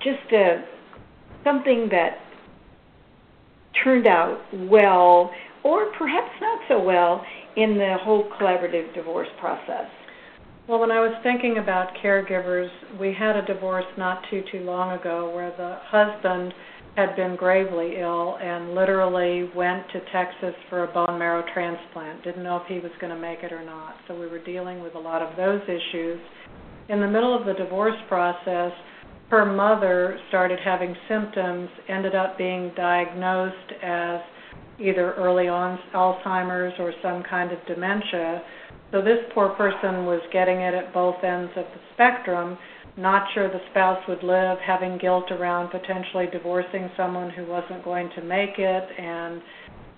just 0.03 0.31
a, 0.33 0.63
something 1.43 1.89
that 1.89 2.19
turned 3.83 4.05
out 4.05 4.39
well, 4.53 5.31
or 5.63 5.91
perhaps 5.97 6.31
not 6.39 6.59
so 6.67 6.81
well, 6.81 7.25
in 7.57 7.77
the 7.77 7.97
whole 8.01 8.29
collaborative 8.39 8.93
divorce 8.93 9.29
process. 9.39 9.87
Well, 10.67 10.79
when 10.79 10.89
I 10.89 10.99
was 10.99 11.13
thinking 11.21 11.59
about 11.59 11.93
caregivers, 12.03 12.69
we 12.99 13.13
had 13.13 13.35
a 13.35 13.45
divorce 13.45 13.85
not 13.99 14.23
too 14.31 14.41
too 14.51 14.61
long 14.61 14.99
ago 14.99 15.29
where 15.29 15.51
the 15.51 15.77
husband 15.91 16.55
had 16.95 17.15
been 17.15 17.35
gravely 17.35 17.97
ill 17.99 18.39
and 18.41 18.73
literally 18.73 19.47
went 19.55 19.83
to 19.93 19.99
Texas 20.11 20.55
for 20.67 20.85
a 20.85 20.87
bone 20.87 21.19
marrow 21.19 21.43
transplant. 21.53 22.23
Didn't 22.23 22.41
know 22.41 22.57
if 22.57 22.67
he 22.67 22.79
was 22.79 22.91
going 22.99 23.13
to 23.13 23.19
make 23.19 23.43
it 23.43 23.53
or 23.53 23.63
not. 23.63 23.93
So 24.07 24.19
we 24.19 24.25
were 24.25 24.43
dealing 24.43 24.81
with 24.81 24.95
a 24.95 24.99
lot 24.99 25.21
of 25.21 25.37
those 25.37 25.61
issues. 25.69 26.19
In 26.89 26.99
the 26.99 27.07
middle 27.07 27.37
of 27.37 27.45
the 27.45 27.53
divorce 27.53 28.01
process, 28.07 28.71
her 29.29 29.45
mother 29.45 30.17
started 30.29 30.57
having 30.65 30.95
symptoms, 31.07 31.69
ended 31.89 32.15
up 32.15 32.39
being 32.39 32.71
diagnosed 32.75 33.71
as 33.83 34.19
either 34.79 35.13
early 35.13 35.47
on 35.47 35.77
Alzheimer's 35.93 36.73
or 36.79 36.91
some 37.03 37.21
kind 37.29 37.51
of 37.51 37.59
dementia 37.67 38.41
so 38.95 39.01
this 39.01 39.19
poor 39.33 39.49
person 39.49 40.05
was 40.05 40.21
getting 40.31 40.61
it 40.61 40.73
at 40.73 40.93
both 40.93 41.21
ends 41.21 41.51
of 41.57 41.65
the 41.65 41.81
spectrum, 41.93 42.57
not 42.95 43.27
sure 43.33 43.49
the 43.49 43.59
spouse 43.71 44.01
would 44.07 44.23
live, 44.23 44.57
having 44.65 44.97
guilt 44.97 45.31
around 45.31 45.69
potentially 45.69 46.27
divorcing 46.31 46.89
someone 46.95 47.29
who 47.29 47.45
wasn't 47.45 47.83
going 47.83 48.09
to 48.15 48.23
make 48.23 48.57
it, 48.57 48.87
and 48.97 49.41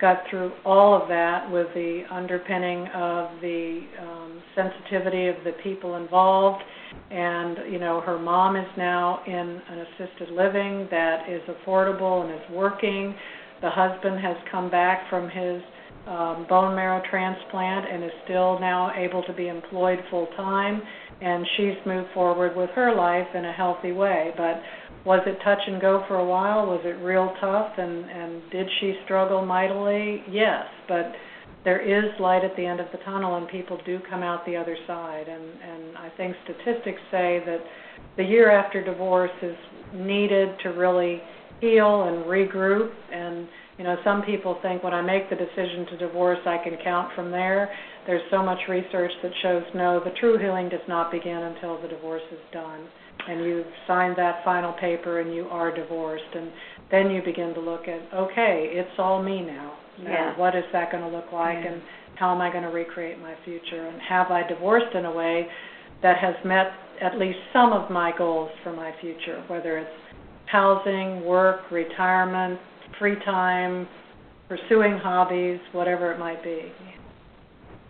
got 0.01 0.23
through 0.31 0.51
all 0.65 0.99
of 0.99 1.07
that 1.09 1.49
with 1.51 1.67
the 1.75 2.05
underpinning 2.09 2.87
of 2.87 3.39
the 3.39 3.81
um, 4.01 4.41
sensitivity 4.55 5.27
of 5.27 5.35
the 5.43 5.51
people 5.63 5.95
involved. 5.95 6.63
And, 7.11 7.71
you 7.71 7.77
know, 7.77 8.01
her 8.01 8.17
mom 8.17 8.55
is 8.55 8.67
now 8.77 9.21
in 9.27 9.61
an 9.69 9.85
assisted 9.85 10.33
living 10.33 10.87
that 10.89 11.29
is 11.29 11.41
affordable 11.47 12.23
and 12.23 12.33
is 12.33 12.49
working. 12.51 13.13
The 13.61 13.69
husband 13.69 14.19
has 14.21 14.37
come 14.51 14.71
back 14.71 15.07
from 15.07 15.29
his 15.29 15.61
um, 16.07 16.45
bone 16.47 16.75
marrow 16.75 17.01
transplant 17.09 17.85
and 17.91 18.03
is 18.03 18.11
still 18.23 18.59
now 18.59 18.91
able 18.95 19.23
to 19.23 19.33
be 19.33 19.47
employed 19.47 19.99
full 20.09 20.27
time. 20.37 20.81
And 21.19 21.45
she's 21.57 21.75
moved 21.85 22.09
forward 22.13 22.55
with 22.55 22.69
her 22.75 22.95
life 22.95 23.27
in 23.33 23.45
a 23.45 23.51
healthy 23.51 23.91
way. 23.91 24.31
But 24.37 24.61
was 25.05 25.21
it 25.25 25.37
touch 25.43 25.59
and 25.65 25.81
go 25.81 26.03
for 26.07 26.17
a 26.17 26.25
while? 26.25 26.67
Was 26.67 26.81
it 26.83 27.03
real 27.03 27.33
tough? 27.41 27.73
And, 27.77 28.09
and 28.09 28.41
did 28.51 28.67
she 28.79 28.93
struggle 29.05 29.45
mightily? 29.45 30.23
Yes. 30.29 30.65
But 30.87 31.13
there 31.63 31.81
is 31.81 32.11
light 32.19 32.45
at 32.45 32.55
the 32.55 32.65
end 32.65 32.79
of 32.79 32.87
the 32.91 32.99
tunnel, 32.99 33.35
and 33.35 33.47
people 33.49 33.79
do 33.85 33.99
come 34.09 34.21
out 34.21 34.45
the 34.45 34.55
other 34.55 34.77
side. 34.85 35.27
And, 35.27 35.43
and 35.43 35.97
I 35.97 36.09
think 36.15 36.35
statistics 36.43 37.01
say 37.11 37.41
that 37.45 37.59
the 38.15 38.23
year 38.23 38.51
after 38.51 38.83
divorce 38.83 39.31
is 39.41 39.55
needed 39.93 40.49
to 40.63 40.69
really 40.69 41.21
heal 41.59 42.03
and 42.03 42.25
regroup 42.25 42.91
and 43.11 43.47
you 43.77 43.83
know, 43.83 43.95
some 44.03 44.23
people 44.23 44.57
think 44.61 44.83
when 44.83 44.93
I 44.93 45.01
make 45.01 45.29
the 45.29 45.35
decision 45.35 45.85
to 45.91 45.97
divorce, 45.97 46.39
I 46.45 46.57
can 46.57 46.77
count 46.83 47.13
from 47.15 47.29
there. 47.29 47.69
There's 48.07 48.23
so 48.31 48.43
much 48.43 48.57
research 48.67 49.11
that 49.21 49.31
shows 49.41 49.63
no, 49.75 50.01
the 50.03 50.11
true 50.19 50.39
healing 50.39 50.69
does 50.69 50.81
not 50.87 51.11
begin 51.11 51.37
until 51.37 51.79
the 51.81 51.87
divorce 51.87 52.23
is 52.31 52.39
done. 52.51 52.87
And 53.27 53.43
you've 53.43 53.67
signed 53.85 54.15
that 54.17 54.43
final 54.43 54.73
paper 54.73 55.19
and 55.19 55.33
you 55.33 55.47
are 55.49 55.73
divorced. 55.75 56.33
And 56.33 56.51
then 56.89 57.11
you 57.11 57.21
begin 57.23 57.53
to 57.53 57.59
look 57.59 57.87
at, 57.87 58.01
okay, 58.13 58.69
it's 58.71 58.97
all 58.97 59.21
me 59.21 59.41
now. 59.41 59.77
yeah. 60.01 60.37
What 60.37 60.55
is 60.55 60.63
that 60.73 60.91
going 60.91 61.03
to 61.03 61.09
look 61.09 61.31
like? 61.31 61.57
Yeah. 61.63 61.73
And 61.73 61.81
how 62.15 62.33
am 62.33 62.41
I 62.41 62.49
going 62.51 62.63
to 62.63 62.69
recreate 62.69 63.19
my 63.19 63.35
future? 63.45 63.87
And 63.87 64.01
have 64.01 64.31
I 64.31 64.47
divorced 64.47 64.95
in 64.95 65.05
a 65.05 65.11
way 65.11 65.47
that 66.01 66.17
has 66.17 66.35
met 66.45 66.67
at 67.01 67.19
least 67.19 67.37
some 67.53 67.73
of 67.73 67.91
my 67.91 68.11
goals 68.17 68.49
for 68.63 68.73
my 68.73 68.91
future, 69.01 69.43
whether 69.47 69.77
it's 69.77 69.89
housing, 70.45 71.25
work, 71.25 71.69
retirement, 71.71 72.59
free 72.99 73.15
time, 73.25 73.87
pursuing 74.47 74.97
hobbies, 74.97 75.59
whatever 75.71 76.11
it 76.11 76.19
might 76.19 76.43
be. 76.43 76.71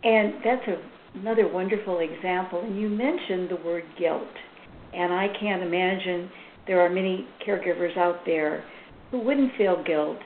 And 0.03 0.35
that's 0.43 0.67
a, 0.67 1.19
another 1.19 1.47
wonderful 1.47 1.99
example. 1.99 2.61
And 2.61 2.79
you 2.79 2.89
mentioned 2.89 3.49
the 3.49 3.57
word 3.65 3.83
guilt. 3.97 4.27
And 4.93 5.13
I 5.13 5.27
can't 5.39 5.61
imagine 5.61 6.29
there 6.65 6.81
are 6.81 6.89
many 6.89 7.27
caregivers 7.45 7.97
out 7.97 8.21
there 8.25 8.63
who 9.11 9.19
wouldn't 9.19 9.55
feel 9.57 9.83
guilt 9.83 10.17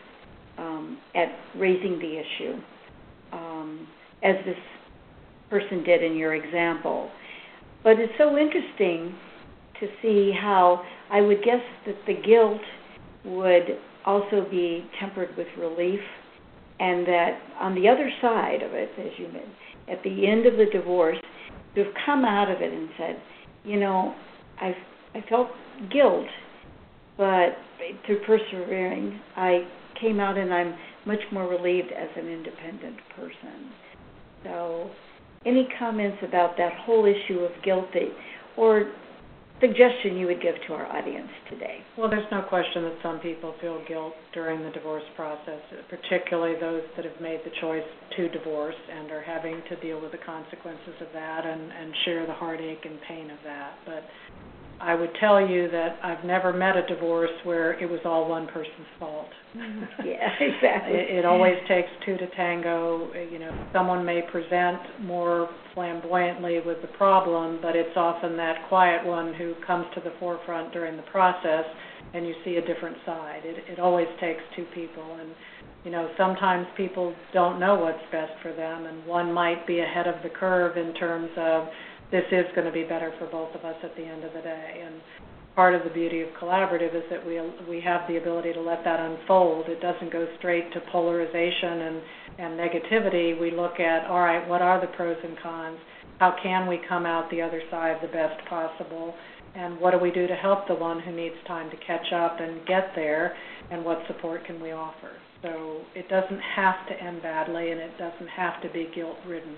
um, 0.57 0.97
at 1.15 1.29
raising 1.55 1.99
the 1.99 2.19
issue, 2.19 2.59
um, 3.31 3.87
as 4.23 4.35
this 4.45 4.57
person 5.49 5.83
did 5.83 6.03
in 6.03 6.15
your 6.15 6.35
example. 6.35 7.09
But 7.83 7.99
it's 7.99 8.13
so 8.17 8.37
interesting 8.37 9.15
to 9.79 9.87
see 10.01 10.31
how 10.39 10.83
I 11.09 11.21
would 11.21 11.43
guess 11.43 11.61
that 11.85 11.95
the 12.05 12.13
guilt 12.13 12.61
would 13.25 13.77
also 14.05 14.47
be 14.49 14.85
tempered 14.99 15.35
with 15.37 15.47
relief, 15.57 15.99
and 16.79 17.05
that 17.07 17.39
on 17.59 17.75
the 17.75 17.87
other 17.87 18.09
side 18.21 18.61
of 18.63 18.73
it, 18.73 18.89
as 18.97 19.11
you 19.17 19.27
mentioned, 19.27 19.53
at 19.89 20.01
the 20.03 20.27
end 20.27 20.45
of 20.45 20.53
the 20.57 20.65
divorce, 20.71 21.17
who've 21.75 21.93
come 22.05 22.25
out 22.25 22.49
of 22.49 22.61
it 22.61 22.73
and 22.73 22.89
said, 22.97 23.21
you 23.63 23.79
know, 23.79 24.15
I've 24.59 24.75
I 25.13 25.21
felt 25.27 25.49
guilt, 25.91 26.27
but 27.17 27.57
through 28.05 28.21
persevering, 28.25 29.19
I 29.35 29.67
came 29.99 30.19
out 30.19 30.37
and 30.37 30.53
I'm 30.53 30.73
much 31.05 31.19
more 31.31 31.47
relieved 31.47 31.91
as 31.91 32.09
an 32.15 32.27
independent 32.27 32.97
person. 33.15 33.71
So, 34.43 34.89
any 35.45 35.67
comments 35.77 36.17
about 36.23 36.55
that 36.57 36.73
whole 36.85 37.05
issue 37.05 37.39
of 37.39 37.51
guilt 37.63 37.89
or 38.57 38.91
suggestion 39.61 40.17
you 40.17 40.25
would 40.25 40.41
give 40.41 40.55
to 40.67 40.73
our 40.73 40.85
audience 40.91 41.29
today? 41.49 41.77
Well, 41.97 42.09
there's 42.09 42.27
no 42.31 42.41
question 42.41 42.83
that 42.83 42.97
some 43.03 43.19
people 43.19 43.53
feel 43.61 43.81
guilt 43.87 44.13
during 44.33 44.61
the 44.63 44.71
divorce 44.71 45.03
process, 45.15 45.61
particularly 45.89 46.59
those 46.59 46.83
that 46.95 47.05
have 47.05 47.21
made 47.21 47.39
the 47.45 47.51
choice 47.61 47.87
to 48.17 48.27
divorce 48.29 48.75
and 48.91 49.11
are 49.11 49.21
having 49.21 49.61
to 49.69 49.75
deal 49.79 50.01
with 50.01 50.11
the 50.11 50.23
consequences 50.25 50.95
of 50.99 51.07
that 51.13 51.45
and, 51.45 51.61
and 51.61 51.93
share 52.03 52.25
the 52.25 52.33
heartache 52.33 52.83
and 52.83 52.99
pain 53.07 53.29
of 53.29 53.37
that. 53.45 53.73
But 53.85 54.03
I 54.81 54.95
would 54.95 55.11
tell 55.19 55.39
you 55.45 55.69
that 55.69 55.99
I've 56.03 56.25
never 56.25 56.51
met 56.51 56.75
a 56.75 56.85
divorce 56.87 57.31
where 57.43 57.79
it 57.79 57.89
was 57.89 57.99
all 58.03 58.27
one 58.27 58.47
person's 58.47 58.87
fault. 58.99 59.29
yeah, 60.03 60.29
exactly. 60.39 60.93
It, 60.93 61.19
it 61.19 61.25
always 61.25 61.55
takes 61.67 61.89
two 62.05 62.17
to 62.17 62.27
tango. 62.35 63.11
You 63.31 63.39
know, 63.39 63.67
someone 63.73 64.03
may 64.03 64.21
present 64.31 64.79
more 65.01 65.49
flamboyantly 65.73 66.59
with 66.65 66.81
the 66.81 66.87
problem, 66.97 67.59
but 67.61 67.75
it's 67.75 67.95
often 67.95 68.35
that 68.37 68.67
quiet 68.69 69.05
one 69.05 69.33
who 69.33 69.53
comes 69.65 69.85
to 69.95 70.01
the 70.01 70.13
forefront 70.19 70.73
during 70.73 70.97
the 70.97 71.03
process, 71.03 71.65
and 72.13 72.25
you 72.25 72.33
see 72.43 72.55
a 72.55 72.65
different 72.65 72.97
side. 73.05 73.41
It, 73.43 73.73
it 73.73 73.79
always 73.79 74.07
takes 74.19 74.41
two 74.55 74.65
people, 74.73 75.17
and 75.19 75.29
you 75.83 75.91
know, 75.91 76.09
sometimes 76.17 76.67
people 76.77 77.13
don't 77.33 77.59
know 77.59 77.75
what's 77.75 78.03
best 78.11 78.33
for 78.41 78.53
them, 78.53 78.85
and 78.85 79.05
one 79.05 79.33
might 79.33 79.65
be 79.65 79.79
ahead 79.79 80.07
of 80.07 80.15
the 80.23 80.29
curve 80.29 80.77
in 80.77 80.93
terms 80.93 81.29
of 81.37 81.67
this 82.11 82.25
is 82.31 82.45
going 82.53 82.67
to 82.67 82.73
be 82.73 82.83
better 82.83 83.13
for 83.17 83.27
both 83.27 83.55
of 83.55 83.63
us 83.63 83.75
at 83.83 83.95
the 83.95 84.03
end 84.03 84.23
of 84.23 84.33
the 84.33 84.41
day. 84.41 84.83
And 84.85 84.95
part 85.55 85.75
of 85.75 85.83
the 85.83 85.89
beauty 85.89 86.21
of 86.21 86.29
collaborative 86.39 86.95
is 86.95 87.03
that 87.09 87.25
we 87.25 87.39
we 87.67 87.81
have 87.81 88.07
the 88.07 88.17
ability 88.17 88.53
to 88.53 88.61
let 88.61 88.83
that 88.83 88.99
unfold. 88.99 89.67
It 89.67 89.81
doesn't 89.81 90.11
go 90.11 90.27
straight 90.37 90.71
to 90.73 90.81
polarization 90.91 91.81
and 91.81 92.01
and 92.37 92.59
negativity. 92.59 93.39
We 93.39 93.51
look 93.51 93.79
at 93.79 94.07
all 94.07 94.19
right, 94.19 94.47
what 94.47 94.61
are 94.61 94.79
the 94.79 94.87
pros 94.87 95.17
and 95.23 95.37
cons? 95.41 95.77
How 96.19 96.35
can 96.41 96.67
we 96.67 96.79
come 96.87 97.05
out 97.05 97.29
the 97.31 97.41
other 97.41 97.61
side 97.71 97.97
the 98.01 98.07
best 98.07 98.45
possible? 98.47 99.13
And 99.55 99.79
what 99.81 99.91
do 99.91 99.99
we 99.99 100.11
do 100.11 100.27
to 100.27 100.35
help 100.35 100.67
the 100.67 100.75
one 100.75 101.01
who 101.01 101.11
needs 101.11 101.35
time 101.45 101.69
to 101.71 101.77
catch 101.77 102.13
up 102.13 102.39
and 102.39 102.65
get 102.65 102.91
there? 102.95 103.35
And 103.69 103.83
what 103.83 103.99
support 104.07 104.45
can 104.45 104.61
we 104.61 104.71
offer? 104.71 105.11
So 105.41 105.81
it 105.95 106.07
doesn't 106.07 106.39
have 106.55 106.87
to 106.87 106.93
end 106.93 107.21
badly, 107.21 107.71
and 107.71 107.81
it 107.81 107.97
doesn't 107.97 108.29
have 108.29 108.61
to 108.61 108.69
be 108.69 108.89
guilt 108.95 109.17
ridden. 109.27 109.55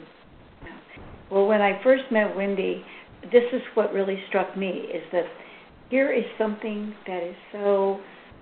Well, 1.33 1.47
when 1.47 1.63
I 1.63 1.81
first 1.81 2.03
met 2.11 2.35
Wendy, 2.35 2.85
this 3.31 3.43
is 3.53 3.61
what 3.73 3.91
really 3.91 4.21
struck 4.29 4.55
me 4.55 4.67
is 4.67 5.01
that 5.11 5.25
here 5.89 6.11
is 6.11 6.25
something 6.37 6.93
that 7.07 7.23
is 7.23 7.35
so 7.51 7.99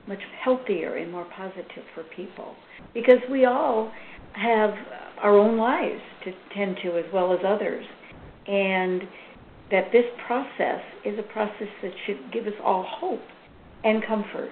much 0.07 0.19
healthier 0.43 0.97
and 0.97 1.09
more 1.09 1.25
positive 1.33 1.83
for 1.95 2.03
people. 2.13 2.53
Because 2.93 3.19
we 3.31 3.45
all 3.45 3.93
have 4.33 4.71
our 5.19 5.37
own 5.37 5.57
lives 5.57 6.01
to 6.25 6.33
tend 6.53 6.75
to 6.83 6.97
as 6.97 7.05
well 7.13 7.31
as 7.31 7.39
others. 7.47 7.85
And 8.47 9.03
that 9.71 9.93
this 9.93 10.05
process 10.27 10.81
is 11.05 11.17
a 11.17 11.23
process 11.31 11.69
that 11.81 11.93
should 12.05 12.19
give 12.33 12.45
us 12.45 12.59
all 12.61 12.85
hope 12.85 13.21
and 13.85 14.05
comfort. 14.05 14.51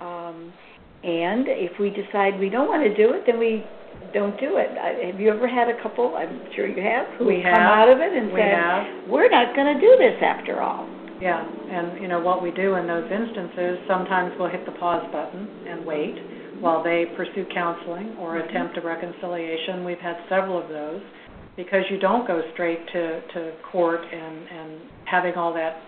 Um, 0.00 0.52
and 1.04 1.46
if 1.48 1.78
we 1.78 1.90
decide 1.90 2.40
we 2.40 2.48
don't 2.48 2.68
want 2.68 2.82
to 2.82 2.94
do 2.96 3.12
it 3.12 3.24
then 3.26 3.38
we 3.38 3.64
don't 4.14 4.38
do 4.38 4.56
it. 4.56 4.70
I, 4.78 5.10
have 5.10 5.18
you 5.18 5.28
ever 5.28 5.48
had 5.48 5.68
a 5.68 5.82
couple? 5.82 6.14
I'm 6.14 6.46
sure 6.54 6.70
you 6.70 6.80
have. 6.80 7.18
Who 7.18 7.26
we 7.26 7.42
come 7.42 7.58
out 7.58 7.90
of 7.90 7.98
it 7.98 8.14
and 8.14 8.32
we 8.32 8.40
said, 8.40 8.54
have. 8.54 9.10
"We're 9.10 9.28
not 9.28 9.54
going 9.58 9.74
to 9.74 9.80
do 9.82 9.98
this 9.98 10.22
after 10.22 10.62
all." 10.62 10.86
Yeah, 11.20 11.42
and 11.42 12.00
you 12.00 12.08
know 12.08 12.20
what 12.20 12.42
we 12.42 12.50
do 12.52 12.74
in 12.74 12.86
those 12.86 13.10
instances. 13.10 13.78
Sometimes 13.88 14.32
we'll 14.38 14.50
hit 14.50 14.64
the 14.64 14.78
pause 14.78 15.04
button 15.10 15.50
and 15.66 15.84
wait 15.84 16.14
while 16.60 16.82
they 16.82 17.06
pursue 17.16 17.44
counseling 17.52 18.16
or 18.18 18.38
mm-hmm. 18.38 18.48
attempt 18.48 18.78
a 18.78 18.80
reconciliation. 18.80 19.84
We've 19.84 19.98
had 19.98 20.16
several 20.30 20.62
of 20.62 20.68
those 20.68 21.02
because 21.56 21.82
you 21.90 21.98
don't 21.98 22.26
go 22.26 22.40
straight 22.54 22.86
to 22.94 23.20
to 23.34 23.52
court 23.70 24.00
and 24.00 24.36
and 24.48 24.70
having 25.06 25.34
all 25.34 25.52
that 25.54 25.82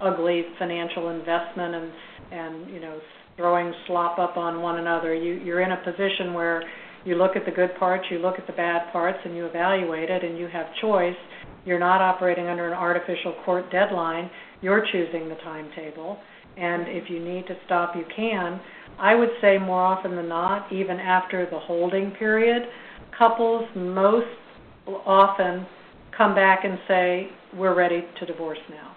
ugly 0.00 0.44
financial 0.58 1.10
investment 1.10 1.74
and 1.74 1.92
and 2.30 2.70
you 2.70 2.80
know 2.80 2.98
throwing 3.36 3.72
slop 3.86 4.18
up 4.18 4.36
on 4.36 4.60
one 4.60 4.78
another. 4.78 5.14
You 5.14 5.34
you're 5.34 5.60
in 5.60 5.72
a 5.72 5.82
position 5.84 6.34
where 6.34 6.62
you 7.04 7.16
look 7.16 7.36
at 7.36 7.44
the 7.44 7.50
good 7.50 7.74
parts, 7.78 8.04
you 8.10 8.18
look 8.18 8.38
at 8.38 8.46
the 8.46 8.52
bad 8.52 8.92
parts, 8.92 9.18
and 9.24 9.36
you 9.36 9.46
evaluate 9.46 10.08
it, 10.10 10.22
and 10.22 10.38
you 10.38 10.46
have 10.48 10.66
choice. 10.80 11.16
You're 11.64 11.80
not 11.80 12.00
operating 12.00 12.46
under 12.46 12.66
an 12.66 12.74
artificial 12.74 13.34
court 13.44 13.70
deadline. 13.72 14.30
You're 14.60 14.84
choosing 14.92 15.28
the 15.28 15.36
timetable. 15.36 16.18
And 16.56 16.84
if 16.86 17.10
you 17.10 17.18
need 17.18 17.46
to 17.46 17.56
stop, 17.66 17.96
you 17.96 18.04
can. 18.14 18.60
I 18.98 19.14
would 19.14 19.30
say 19.40 19.58
more 19.58 19.80
often 19.80 20.14
than 20.14 20.28
not, 20.28 20.72
even 20.72 20.98
after 20.98 21.48
the 21.50 21.58
holding 21.58 22.12
period, 22.12 22.62
couples 23.16 23.68
most 23.74 24.26
often 24.86 25.66
come 26.16 26.34
back 26.34 26.64
and 26.64 26.78
say, 26.86 27.28
We're 27.56 27.74
ready 27.74 28.04
to 28.20 28.26
divorce 28.26 28.58
now. 28.70 28.94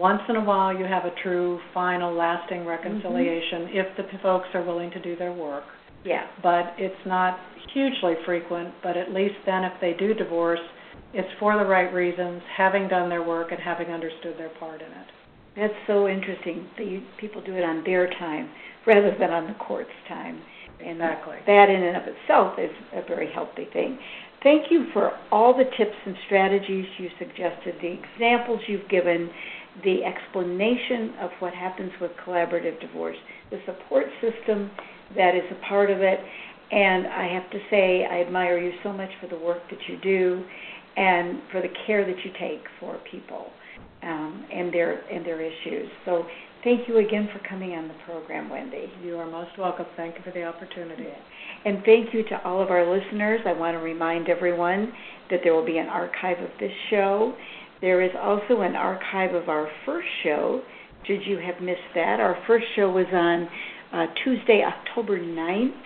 Once 0.00 0.22
in 0.30 0.36
a 0.36 0.42
while, 0.42 0.74
you 0.74 0.86
have 0.86 1.04
a 1.04 1.14
true, 1.22 1.60
final, 1.74 2.14
lasting 2.14 2.64
reconciliation 2.64 3.68
mm-hmm. 3.68 3.76
if 3.76 3.86
the 3.98 4.18
folks 4.22 4.48
are 4.54 4.64
willing 4.64 4.90
to 4.90 5.02
do 5.02 5.14
their 5.14 5.32
work. 5.32 5.64
Yeah. 6.06 6.26
But 6.42 6.72
it's 6.78 7.04
not 7.04 7.38
hugely 7.74 8.14
frequent, 8.24 8.72
but 8.82 8.96
at 8.96 9.12
least 9.12 9.34
then 9.44 9.62
if 9.62 9.74
they 9.78 9.92
do 9.92 10.14
divorce, 10.14 10.60
it's 11.12 11.28
for 11.38 11.58
the 11.58 11.66
right 11.66 11.92
reasons, 11.92 12.40
having 12.56 12.88
done 12.88 13.10
their 13.10 13.22
work 13.22 13.52
and 13.52 13.60
having 13.60 13.88
understood 13.88 14.38
their 14.38 14.48
part 14.58 14.80
in 14.80 14.88
it. 14.88 15.06
That's 15.54 15.86
so 15.86 16.08
interesting 16.08 16.66
that 16.78 16.86
you, 16.86 17.02
people 17.18 17.42
do 17.42 17.54
it 17.56 17.62
on 17.62 17.84
their 17.84 18.08
time 18.08 18.48
rather 18.86 19.14
than 19.20 19.30
on 19.30 19.48
the 19.48 19.54
court's 19.54 19.90
time. 20.08 20.40
And 20.80 20.96
exactly. 20.96 21.36
that 21.46 21.68
in 21.68 21.82
and 21.82 21.96
of 21.98 22.04
itself 22.08 22.58
is 22.58 22.70
a 22.94 23.06
very 23.06 23.30
healthy 23.30 23.66
thing. 23.70 23.98
Thank 24.42 24.70
you 24.70 24.86
for 24.94 25.12
all 25.30 25.52
the 25.52 25.64
tips 25.76 25.96
and 26.06 26.16
strategies 26.24 26.86
you 26.96 27.10
suggested, 27.18 27.74
the 27.82 27.92
examples 27.92 28.60
you've 28.66 28.88
given, 28.88 29.28
the 29.84 30.04
explanation 30.04 31.14
of 31.20 31.30
what 31.40 31.54
happens 31.54 31.92
with 32.00 32.10
collaborative 32.26 32.80
divorce, 32.80 33.16
the 33.50 33.58
support 33.66 34.06
system 34.20 34.70
that 35.16 35.34
is 35.34 35.44
a 35.50 35.68
part 35.68 35.90
of 35.90 36.00
it. 36.00 36.20
And 36.70 37.06
I 37.06 37.26
have 37.32 37.50
to 37.50 37.58
say, 37.68 38.06
I 38.06 38.20
admire 38.20 38.58
you 38.58 38.72
so 38.82 38.92
much 38.92 39.10
for 39.20 39.26
the 39.26 39.38
work 39.38 39.58
that 39.70 39.78
you 39.88 39.98
do 40.02 40.44
and 40.96 41.40
for 41.50 41.60
the 41.60 41.68
care 41.86 42.04
that 42.04 42.24
you 42.24 42.30
take 42.38 42.62
for 42.78 42.98
people 43.10 43.46
um, 44.02 44.44
and 44.52 44.72
their 44.72 45.00
and 45.12 45.24
their 45.24 45.40
issues. 45.40 45.88
So 46.04 46.24
thank 46.64 46.88
you 46.88 46.98
again 46.98 47.28
for 47.32 47.46
coming 47.48 47.72
on 47.72 47.88
the 47.88 47.94
program, 48.06 48.48
Wendy. 48.48 48.90
You 49.02 49.16
are 49.18 49.28
most 49.28 49.58
welcome. 49.58 49.86
Thank 49.96 50.16
you 50.16 50.22
for 50.22 50.30
the 50.30 50.44
opportunity. 50.44 51.08
And 51.64 51.82
thank 51.84 52.14
you 52.14 52.22
to 52.24 52.42
all 52.44 52.62
of 52.62 52.70
our 52.70 52.86
listeners. 52.86 53.40
I 53.46 53.52
want 53.52 53.74
to 53.74 53.80
remind 53.80 54.28
everyone 54.28 54.92
that 55.30 55.40
there 55.42 55.54
will 55.54 55.66
be 55.66 55.78
an 55.78 55.88
archive 55.88 56.38
of 56.38 56.50
this 56.58 56.72
show. 56.88 57.34
There 57.80 58.02
is 58.02 58.10
also 58.20 58.60
an 58.60 58.76
archive 58.76 59.34
of 59.34 59.48
our 59.48 59.68
first 59.86 60.08
show. 60.22 60.60
Did 61.06 61.26
you 61.26 61.38
have 61.38 61.62
missed 61.62 61.80
that, 61.94 62.20
our 62.20 62.36
first 62.46 62.66
show 62.76 62.90
was 62.90 63.06
on 63.12 63.48
uh, 63.92 64.06
Tuesday, 64.22 64.62
October 64.62 65.18
9th. 65.18 65.82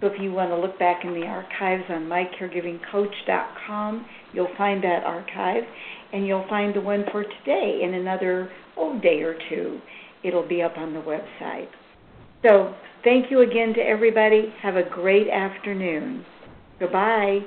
So 0.00 0.06
if 0.06 0.20
you 0.20 0.32
want 0.32 0.50
to 0.50 0.56
look 0.56 0.78
back 0.78 1.04
in 1.04 1.12
the 1.12 1.26
archives 1.26 1.84
on 1.90 2.04
mycaregivingcoach.com, 2.04 4.06
you'll 4.32 4.54
find 4.56 4.82
that 4.84 5.04
archive, 5.04 5.64
and 6.12 6.26
you'll 6.26 6.46
find 6.48 6.74
the 6.74 6.80
one 6.80 7.04
for 7.10 7.22
today 7.22 7.80
in 7.82 7.94
another 7.94 8.50
oh 8.76 8.98
day 9.00 9.22
or 9.22 9.36
two. 9.48 9.80
It'll 10.22 10.46
be 10.46 10.62
up 10.62 10.76
on 10.76 10.94
the 10.94 11.00
website. 11.00 11.68
So 12.46 12.74
thank 13.04 13.30
you 13.30 13.42
again 13.42 13.74
to 13.74 13.80
everybody. 13.80 14.54
Have 14.62 14.76
a 14.76 14.88
great 14.88 15.28
afternoon. 15.28 16.24
Goodbye. 16.78 17.40